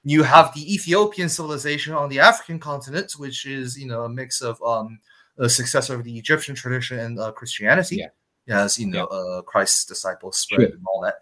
[0.03, 4.41] You have the Ethiopian civilization on the African continent, which is you know a mix
[4.41, 4.99] of um,
[5.37, 8.05] a successor of the Egyptian tradition and uh, Christianity,
[8.47, 10.69] as you know uh, Christ's disciples spread Sure.
[10.69, 11.15] and all that.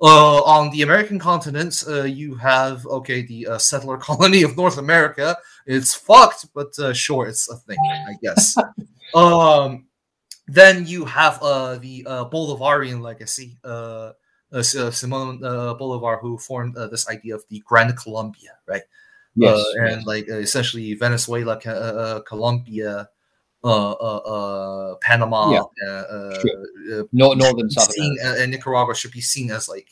[0.00, 4.78] Uh, on the American continent, uh, you have okay the uh, settler colony of North
[4.78, 5.36] America.
[5.66, 7.78] It's fucked, but uh, sure, it's a thing,
[8.08, 8.56] I guess.
[9.14, 9.86] um,
[10.48, 13.58] then you have uh, the uh, Bolivarian legacy,
[14.52, 18.52] uh, uh, S- uh, Simon Bolivar, who formed uh, this idea of the Grand Colombia,
[18.66, 18.82] right?
[19.36, 21.58] yes, and like uh, essentially Venezuela,
[22.26, 23.08] Colombia,
[23.64, 25.60] uh, uh, uh, Panama, Yeah.
[25.86, 27.00] uh, uh, Sure.
[27.00, 27.94] uh, No, northern southern.
[27.94, 29.88] seen, uh, and Nicaragua should be seen as like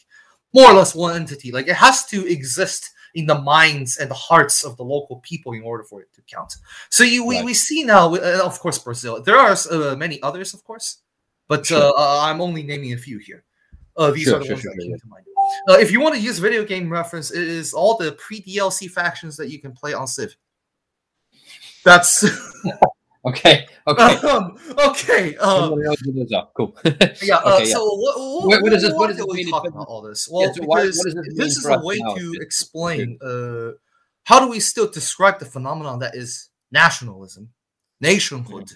[0.55, 1.53] more or less one entity.
[1.53, 5.53] Like it has to exist in the minds and the hearts of the local people
[5.53, 6.55] in order for it to count.
[6.91, 7.45] So you we, Right.
[7.47, 9.23] we see now, uh, of course, Brazil.
[9.23, 10.99] There are uh, many others, of course,
[11.49, 11.93] but Sure.
[11.97, 13.45] uh, I'm only naming a few here.
[14.01, 14.89] Uh, these Sure, are the sure, ones sure, that yeah.
[14.91, 15.25] came to mind.
[15.69, 18.91] Uh, if you want to use video game reference, it is all the pre DLC
[18.91, 20.35] factions that you can play on Civ.
[21.85, 22.25] That's
[23.27, 24.03] Okay, okay.
[24.29, 25.37] um, okay.
[25.37, 26.53] Um, Somebody else do those up.
[26.57, 26.75] Cool.
[27.23, 27.37] yeah.
[27.37, 27.75] Uh, Okay, yeah.
[27.75, 30.27] so what, what, What- what is this- what this we talk about all this?
[30.31, 32.15] Well, so why- because this this is a way now?
[32.15, 33.73] to explain uh,
[34.25, 37.51] how do we still describe the phenomenon that is nationalism,
[38.01, 38.71] nationhood,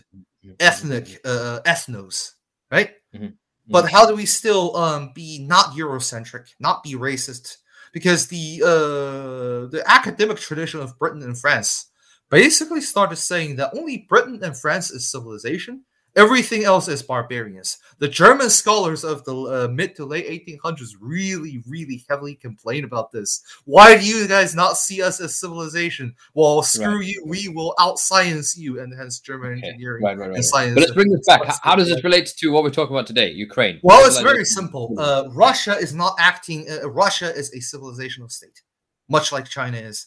[0.61, 2.33] ethnic, uh, ethnos,
[2.71, 2.91] right?
[3.15, 3.33] Mhm.
[3.67, 7.57] But how do we still um, be not Eurocentric, not be racist?
[7.93, 11.91] Because the uh, the academic tradition of Britain and France
[12.31, 15.85] basically started saying that only Britain and France is civilization.
[16.17, 17.79] Everything else is barbarians.
[17.99, 23.11] The German scholars of the uh, mid to late 1800s really, really heavily complain about
[23.11, 23.43] this.
[23.65, 26.15] Why do you guys not see us as civilization?
[26.35, 27.07] Well, screw Right.
[27.07, 27.25] you.
[27.27, 30.33] We will out science you, and hence German Okay, engineering right, right.
[30.35, 30.75] and science.
[30.75, 31.45] But let's bring this back.
[31.45, 33.31] How, how does this relate to what we're talking about today?
[33.33, 33.81] Ukraine.
[33.83, 34.95] well, it's very simple.
[34.97, 36.67] Uh, Russia is not acting.
[36.71, 38.63] Uh, Russia is a civilizational state,
[39.09, 40.07] much like China is.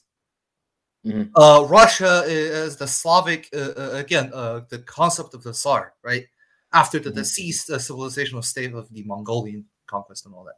[1.05, 1.31] Mhm.
[1.35, 3.49] Uh, Russia is the Slavic.
[3.53, 6.25] Uh, uh, again, uh, the concept of the Tsar, right?
[6.73, 7.15] After the Mhm.
[7.15, 10.55] deceased uh, civilizational state of the Mongolian conquest and all that,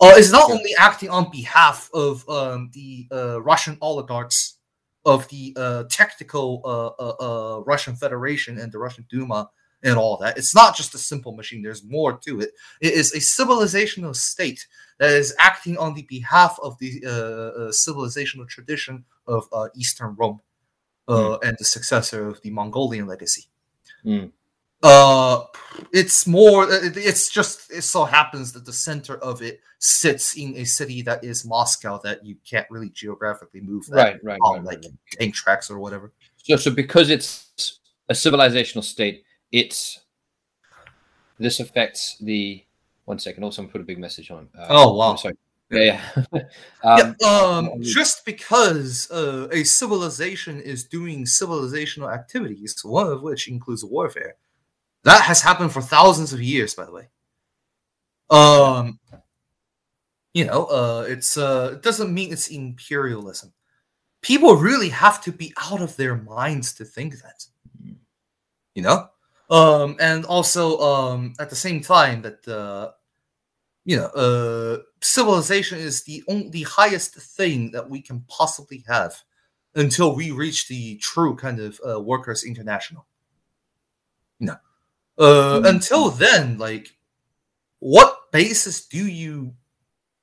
[0.00, 0.56] uh, is not Sure.
[0.56, 4.58] only acting on behalf of um, the uh, Russian oligarchs
[5.04, 9.48] of the uh, technical uh, uh, uh, Russian Federation and the Russian Duma
[9.82, 10.38] and all that.
[10.38, 11.62] It's not just a simple machine.
[11.62, 12.50] There's more to it.
[12.80, 14.66] It is a civilizational state
[14.98, 20.14] that is acting on the behalf of the uh, uh, civilizational tradition of uh, Eastern
[20.16, 20.40] Rome
[21.08, 23.44] uh, and the successor of the Mongolian legacy.
[24.04, 24.32] Mm.
[24.82, 25.44] Uh,
[25.92, 26.66] it's more.
[26.70, 27.70] It's just.
[27.72, 31.98] It so happens that the center of it sits in a city that is Moscow
[32.04, 33.86] that you can't really geographically move.
[33.86, 34.92] That Right, right, on right, like right.
[35.18, 36.12] tank tracks or whatever.
[36.36, 40.00] So, so because it's a civilizational state, it's
[41.38, 42.62] this affects the.
[43.04, 43.44] One second.
[43.44, 44.48] Also, I'm put a big message on.
[44.58, 45.12] Uh, Oh, wow.
[45.12, 45.36] I'm sorry.
[45.70, 46.22] Yeah, yeah.
[46.82, 53.22] um, yeah, um, um, just because uh, a civilization is doing civilizational activities, one of
[53.22, 54.34] which includes warfare,
[55.04, 57.08] that has happened for thousands of years, by the way.
[58.30, 58.98] Um,
[60.34, 63.52] you know, uh, it's uh, it doesn't mean it's imperialism.
[64.20, 67.44] People really have to be out of their minds to think that.
[68.74, 69.08] You know,
[69.50, 72.92] um, and also um, at the same time that uh,
[73.84, 79.14] you know, uh, civilization is the only the highest thing that we can possibly have
[79.74, 83.06] until we reach the true kind of uh, workers international.
[84.40, 84.56] No,
[85.18, 85.66] uh, Mhm.
[85.76, 86.96] until then, like,
[87.80, 89.54] what basis do you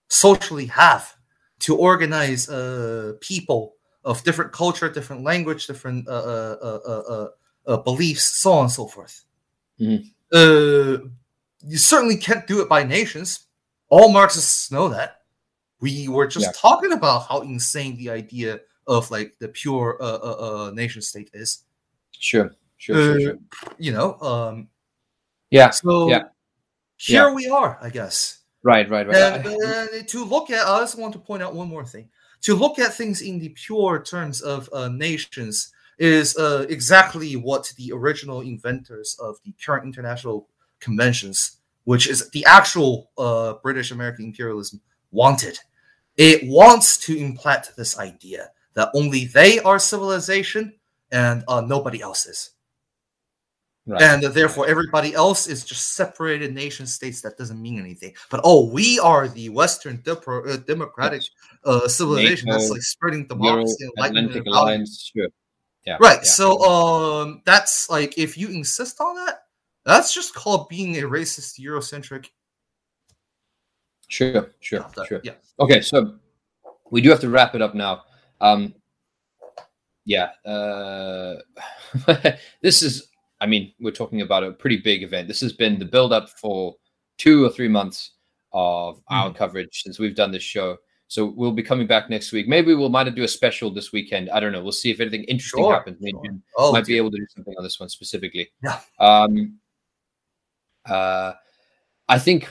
[0.09, 1.15] socially have
[1.61, 7.29] to organize uh, people of different culture, different language, different uh, uh, uh, uh,
[7.65, 9.23] uh, beliefs, so on and so forth?
[9.79, 10.11] Mhm.
[10.31, 11.07] Uh,
[11.65, 13.47] you certainly can't do it by nations.
[13.89, 15.21] All Marxists know that.
[15.79, 16.51] We were just Yeah.
[16.55, 21.29] talking about how insane the idea of like the pure uh, uh, uh, nation state
[21.33, 21.63] is.
[22.17, 23.37] sure, sure, sure, Uh, sure.
[23.77, 24.69] You know, um,
[25.51, 26.23] Yeah, so yeah.
[26.97, 27.33] here Yeah.
[27.33, 28.39] we are, I guess.
[28.63, 29.15] right, right, right.
[29.15, 32.09] And uh, to look at, I just want to point out one more thing.
[32.43, 37.71] To look at things in the pure terms of uh, nations is uh, exactly what
[37.77, 40.47] the original inventors of the current international
[40.79, 44.81] conventions, which is the actual uh, British American imperialism,
[45.11, 45.59] wanted.
[46.17, 50.73] It wants to implant this idea that only they are civilization
[51.11, 52.51] and uh, nobody else is
[53.85, 54.01] right.
[54.01, 58.65] and therefore everybody else is just separated nation states that doesn't mean anything but oh
[58.69, 61.21] we are the western depro- uh, democratic
[61.65, 64.53] uh, civilization that's like spreading democracy and enlightenment Atlantic.
[64.53, 65.27] Alliance, sure.
[65.85, 66.23] Yeah, right yeah.
[66.23, 69.39] so um that's like if you insist on that
[69.85, 72.27] that's just called being a racist eurocentric
[74.07, 75.21] Sure, sure, Yeah, sure.
[75.23, 76.15] yeah Okay, so
[76.91, 78.03] we do have to wrap it up now.
[78.41, 78.75] Um,
[80.05, 81.35] yeah, uh,
[82.61, 83.07] this is.
[83.41, 85.27] I mean, we're talking about a pretty big event.
[85.27, 86.75] This has been the build-up for
[87.17, 88.11] two or three months
[88.51, 89.37] of our Mm-hmm.
[89.37, 90.77] coverage since we've done this show.
[91.13, 92.47] So we'll be coming back next week.
[92.47, 94.31] Maybe we'll might have do a special this weekend.
[94.31, 94.63] I don't know.
[94.63, 95.97] We'll see if anything interesting Sure, happens.
[96.01, 96.39] Maybe sure.
[96.57, 98.49] oh might be able to do something on this one specifically.
[98.63, 98.79] Yeah.
[98.99, 99.59] Um,
[100.89, 101.33] uh,
[102.09, 102.49] I think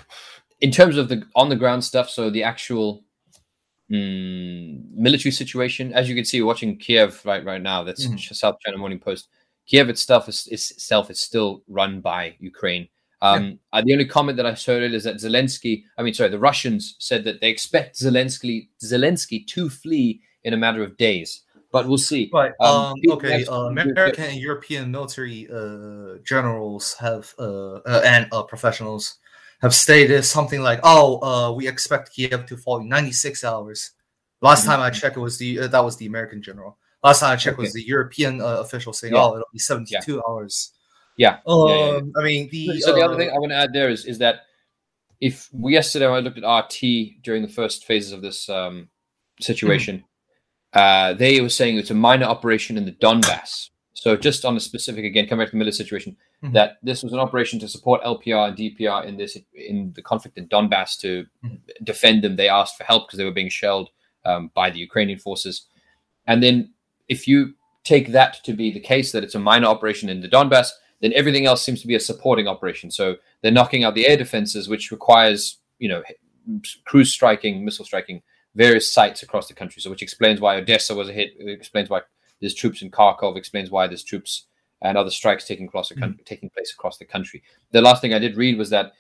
[0.60, 3.02] in terms of the on the ground stuff, so the actual
[3.90, 7.82] mm, military situation, as you can see, we're watching Kiev right right now.
[7.82, 8.32] That's Mhm.
[8.32, 9.26] South China Morning Post.
[9.66, 12.86] Kiev itself is itself is still run by Ukraine.
[13.22, 16.40] Um, uh, the only comment that I heard is that Zelensky, I mean, sorry, the
[16.40, 21.86] Russians said that they expect Zelensky Zelensky to flee in a matter of days, but
[21.86, 22.28] we'll see.
[22.32, 22.52] Right.
[22.58, 23.44] Um, Um, okay.
[23.44, 29.18] Uh, American and European military uh, generals have uh, uh, and uh, professionals
[29.60, 33.92] have stated something like, "Oh, uh, we expect Kiev to fall in 96 hours."
[34.40, 36.76] Last time I checked, it was the uh, that was the American general.
[37.04, 39.22] Last time I checked was the European uh, official saying, Yeah.
[39.22, 40.72] "Oh, it'll be 72 hours."
[41.16, 41.38] Yeah.
[41.46, 42.00] Um, yeah, yeah.
[42.16, 44.18] I mean, the so the other uh, thing I want to add there is is
[44.18, 44.42] that
[45.20, 48.88] if yesterday when I looked at RT during the first phases of this um,
[49.40, 50.04] situation,
[50.72, 53.70] uh, they were saying it's a minor operation in the Donbass.
[53.94, 56.54] So just on the specific again, coming back to the Miller situation, Mhm.
[56.54, 60.36] that this was an operation to support LPR and DPR in this in the conflict
[60.38, 61.60] in Donbass to Mhm.
[61.84, 62.34] defend them.
[62.34, 63.90] They asked for help because they were being shelled
[64.24, 65.66] um, by the Ukrainian forces,
[66.26, 66.72] and then
[67.08, 67.54] if you
[67.84, 70.70] take that to be the case that it's a minor operation in the Donbass,
[71.02, 72.90] then everything else seems to be a supporting operation.
[72.90, 76.02] So they're knocking out the air defenses, which requires you know
[76.86, 78.22] cruise striking, missile striking
[78.54, 79.82] various sites across the country.
[79.82, 81.32] So which explains why Odessa was a hit.
[81.38, 82.00] It explains why
[82.40, 83.36] there's troops in Kharkov.
[83.36, 84.46] Explains why there's troops
[84.80, 87.42] and other strikes taking across the country, taking place across the country.
[87.70, 88.92] The last thing I did read was that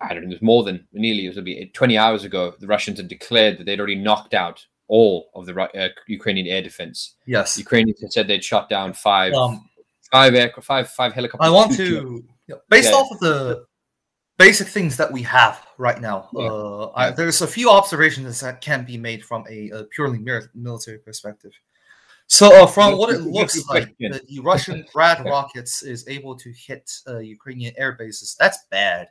[0.00, 2.54] I don't know, it was more than nearly it was be 20 hours ago.
[2.58, 6.60] The Russians had declared that they'd already knocked out all of the uh, Ukrainian air
[6.62, 7.14] defense.
[7.26, 7.56] yes.
[7.56, 9.70] Ukrainians had said they'd shot down five, Um,
[10.12, 11.46] five air, five, five helicopters.
[11.46, 12.24] I want to,
[12.68, 13.64] based Yeah, off of the
[14.38, 16.28] basic things that we have right now.
[16.34, 16.48] Yeah.
[16.48, 20.18] Uh, I, there's a few observations that can be made from a, a purely
[20.54, 21.52] military perspective.
[22.26, 26.50] So, uh, from what it looks like, the, the Russian Grad rockets is able to
[26.52, 28.36] hit uh, Ukrainian air bases.
[28.38, 29.08] That's bad.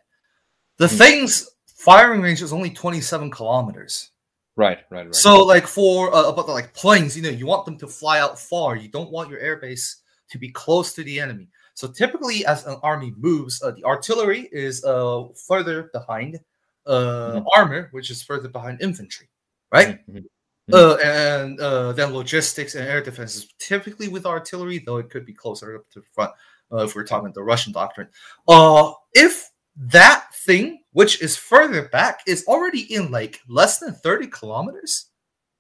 [0.78, 0.96] The Hmm.
[0.96, 4.12] thing's firing range is only 27 kilometers.
[4.56, 5.16] Right, right, right.
[5.16, 8.20] So, like for uh, about the, like planes, you know, you want them to fly
[8.20, 8.76] out far.
[8.76, 10.01] You don't want your airbase
[10.32, 11.48] to be close to the enemy.
[11.74, 16.40] So typically, as an army moves, uh, the artillery is uh, further behind
[16.88, 17.46] uh, Mhm.
[17.56, 19.30] armor, which is further behind infantry,
[19.72, 20.00] right?
[20.10, 20.26] Mhm.
[20.74, 23.48] Uh, and uh, then logistics and air defenses.
[23.60, 26.32] Typically, with artillery, though, it could be closer up to the front
[26.72, 28.08] uh, if we're talking the Russian doctrine.
[28.48, 34.26] Uh, if that thing, which is further back, is already in like less than thirty
[34.28, 35.12] kilometers,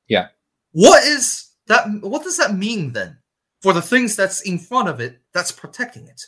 [0.07, 0.29] Yeah.
[0.71, 1.85] what is that?
[2.01, 3.20] What does that mean then
[3.61, 6.21] for the things that's in front of it that's protecting it?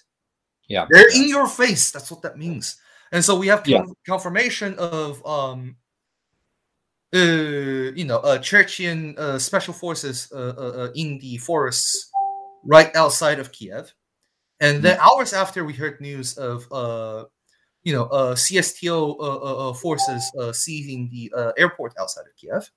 [0.67, 0.87] Yeah.
[0.89, 1.91] They're in your face.
[1.91, 2.77] That's what that means.
[3.11, 3.83] And so we have Yeah.
[4.07, 5.75] confirmation of um
[7.13, 12.11] uh you know uh Chechen uh, special forces uh, uh, uh, in the forests
[12.65, 13.93] right outside of Kiev.
[14.59, 15.07] And then Mm-hmm.
[15.07, 17.25] hours after we heard news of uh
[17.83, 22.35] you know uh CSTO uh, uh, uh, forces uh, seizing the uh, airport outside of
[22.35, 22.69] Kiev.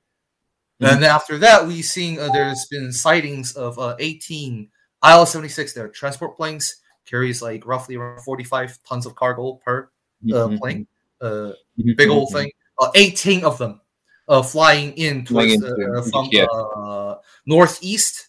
[0.81, 0.95] Mm-hmm.
[0.97, 4.69] And after that, we've seen uh, there's been sightings of uh, 18
[5.03, 5.73] IL-76.
[5.73, 9.89] They're transport planes, carries like roughly around 45 tons of cargo per
[10.33, 10.59] uh, Mhm.
[10.59, 10.87] plane.
[11.21, 11.97] Uh, Mhm.
[11.97, 12.33] big old Mhm.
[12.33, 12.53] thing.
[12.79, 13.81] Uh, 18 of them
[14.29, 17.15] uh, flying in towards uh, from uh,
[17.47, 18.29] northeast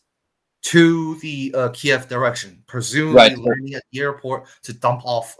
[0.62, 3.38] to the uh, Kiev direction, presumably Right.
[3.38, 5.36] landing at the airport to dump off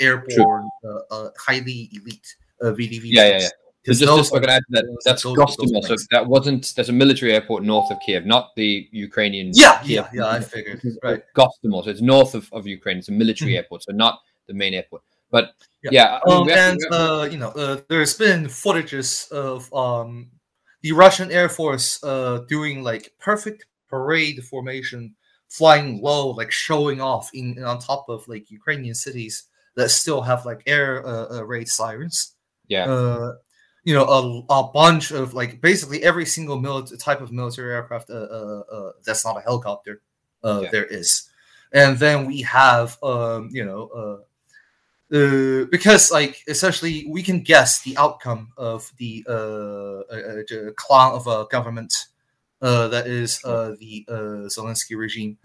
[0.00, 0.68] airborne,
[1.36, 3.08] highly elite uh, VDV.
[3.10, 3.48] Yeah, yeah, yeah.
[3.86, 5.82] Just, just I add that that's Gostomel.
[5.84, 9.52] So that wasn't there's a military airport north of Kiev, not the Ukrainian.
[9.54, 9.88] Yeah, Kiev.
[9.90, 10.26] yeah, yeah.
[10.26, 10.82] I figured.
[11.02, 11.22] Right.
[11.34, 12.98] Gostomel, so it's north of, of Ukraine.
[12.98, 13.56] It's a military Mhm.
[13.56, 15.02] airport, so not the main airport.
[15.30, 15.90] But Yeah.
[15.92, 18.44] yeah, I mean, Um, we have to- and to- uh, you know, uh, there's been
[18.48, 20.30] footages of um,
[20.82, 25.14] the Russian Air Force uh, doing like perfect parade formation,
[25.48, 29.44] flying low, like showing off in on top of like Ukrainian cities
[29.76, 32.34] that still have like air uh, uh, raid sirens.
[32.68, 33.32] yeah, Uh,
[33.84, 38.10] you know, a, a bunch of like basically every single mili- type of military aircraft
[38.10, 40.02] uh, uh, uh, that's not a helicopter.
[40.44, 40.70] Uh, Yeah.
[40.70, 41.30] There is,
[41.72, 43.88] and then we have um, you know.
[43.88, 44.18] Uh,
[45.12, 51.14] uh, because like essentially we can guess the outcome of the uh, uh, uh, clown
[51.14, 52.06] of a government
[52.62, 55.38] uh, that is uh, the uh, Zelensky regime,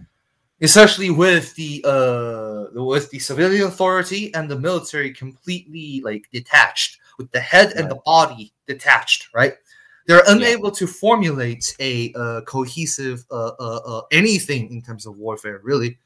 [0.61, 7.31] essentially with the uh, with the civilian authority and the military completely like detached, with
[7.31, 9.53] the head and the body detached, right?
[10.07, 15.59] They're unable to formulate a uh, cohesive uh, uh, uh, anything in terms of warfare,
[15.63, 15.97] really.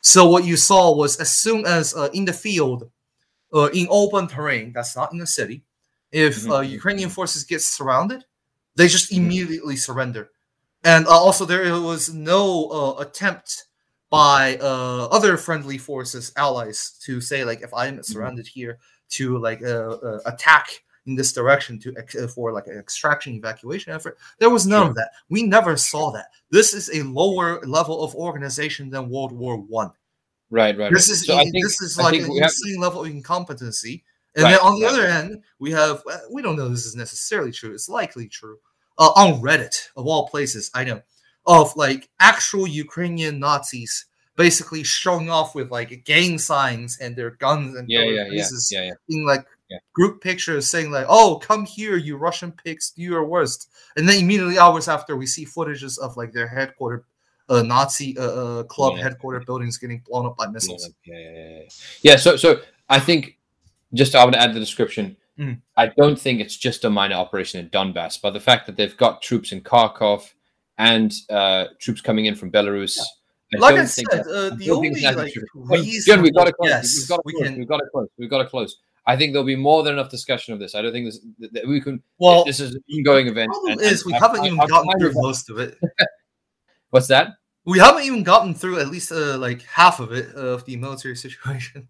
[0.00, 2.88] So what you saw was as soon as uh, in the field,
[3.52, 5.64] uh, in open terrain, that's not in the city,
[6.12, 6.70] if uh, Mhm.
[6.70, 8.24] Ukrainian forces get surrounded,
[8.76, 9.16] they just Mhm.
[9.18, 10.30] immediately surrender.
[10.84, 13.64] And uh, also, there was no uh, attempt
[14.10, 18.78] by uh, other friendly forces, allies, to say like, if I'm surrounded here,
[19.10, 23.34] to like uh, uh, attack in this direction to ex- uh, for like an extraction
[23.34, 24.18] evacuation effort.
[24.38, 24.88] There was none Sure.
[24.90, 25.10] of that.
[25.30, 26.26] We never saw that.
[26.50, 29.90] This is a lower level of organization than World War One.
[30.50, 30.92] right, right.
[30.92, 34.04] This is So think this is I like an have- insane level of incompetency.
[34.36, 34.92] And Right, then on the right.
[34.92, 37.72] other end, we have uh, we don't know this is necessarily true.
[37.72, 38.58] It's likely true.
[38.98, 41.00] Uh, on Reddit of all places, I know
[41.46, 44.04] of like actual Ukrainian Nazis
[44.38, 48.82] basically showing off with like gang signs and their guns and yeah, yeah, yeah, yeah,
[48.84, 48.92] yeah.
[49.10, 49.78] in like Yeah.
[49.92, 54.22] group pictures saying like, "Oh, come here, you Russian pigs, do your worst." And then
[54.22, 57.04] immediately hours after, we see footages of like their headquarter,
[57.50, 59.02] uh, Nazi uh, uh, club Yeah.
[59.02, 60.88] headquarter buildings getting blown up by missiles.
[61.04, 61.68] Yeah, yeah, yeah, yeah.
[62.02, 62.16] yeah.
[62.16, 63.36] So, so I think
[63.92, 65.16] just I want to add the description.
[65.38, 65.60] Mm.
[65.76, 68.96] I don't think it's just a minor operation in Donbass, but the fact that they've
[68.96, 70.32] got troops in Kharkov
[70.78, 72.98] and uh, troops coming in from Belarus.
[73.56, 75.16] Like I said, that- uh, the only like
[75.72, 76.68] reason, we've got to close.
[76.68, 77.46] yes, we've got to we close.
[77.48, 77.58] can.
[77.58, 78.08] We've got to close.
[78.18, 78.76] We've got to close.
[79.06, 80.74] I think there'll be more than enough discussion of this.
[80.74, 82.02] I don't think this that that we can.
[82.18, 83.50] Well, this is an ongoing the event.
[83.50, 85.48] problem and- is and we I- haven't I- even I've gotten kind through of- most
[85.50, 85.78] of it.
[86.90, 87.28] What's that?
[87.64, 91.16] We haven't even gotten through at least uh, like half of it of the military
[91.26, 91.88] situation.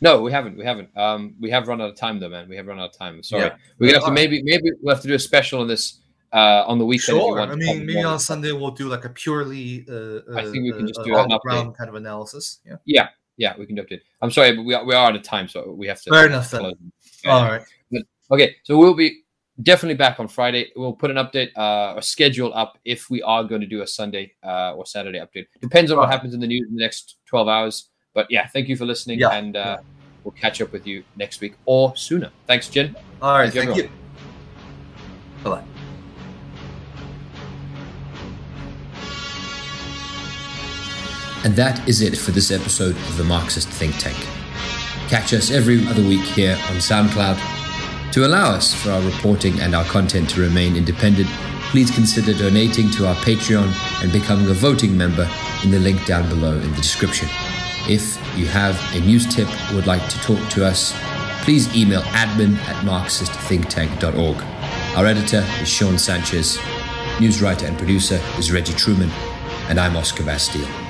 [0.00, 0.56] No, we haven't.
[0.56, 0.96] We haven't.
[0.96, 2.48] Um, we have run out of time, though, man.
[2.48, 3.22] We have run out of time.
[3.22, 3.42] Sorry.
[3.44, 3.56] Yeah.
[3.78, 5.99] We're gonna have to maybe maybe we'll have to do a special on this
[6.32, 7.18] uh, on the weekend.
[7.18, 7.36] Sure.
[7.36, 10.72] want I mean, maybe on Sunday we'll do like a purely uh, I think we
[10.72, 11.76] can just uh, do on an update.
[11.76, 12.60] kind of analysis.
[12.64, 12.76] Yeah.
[12.84, 14.02] Yeah, Yeah, we can do it.
[14.22, 16.10] I'm sorry, but we are, we are out of time, so we have to.
[16.10, 16.60] Fair enough then.
[16.60, 16.74] close.
[17.26, 17.62] All right.
[18.32, 19.22] Okay, so we'll be
[19.62, 20.70] definitely back on Friday.
[20.76, 23.86] We'll put an update, uh, a schedule up if we are going to do a
[23.86, 25.46] Sunday uh, or Saturday update.
[25.60, 27.88] Depends on what happens in the news in the next 12 hours.
[28.14, 29.78] But yeah, thank you for listening, Yeah, and uh,
[30.24, 32.30] we'll catch up with you next week or sooner.
[32.46, 32.96] Thanks, Jen.
[33.22, 33.52] All right.
[33.52, 33.90] Thank you, Thank you.
[35.44, 35.79] Bye bye.
[41.42, 44.16] And that is it for this episode of the Marxist Think Tank.
[45.08, 48.12] Catch us every other week here on SoundCloud.
[48.12, 51.28] To allow us for our reporting and our content to remain independent,
[51.70, 53.72] please consider donating to our Patreon
[54.02, 55.26] and becoming a voting member
[55.64, 57.28] in the link down below in the description.
[57.88, 60.94] If you have a news tip or would like to talk to us,
[61.42, 64.36] please email admin at marxistthinktank.org.
[64.96, 66.58] Our editor is Sean Sanchez.
[67.18, 69.10] News writer and producer is Reggie Truman.
[69.68, 70.89] And I'm Oscar Bastille.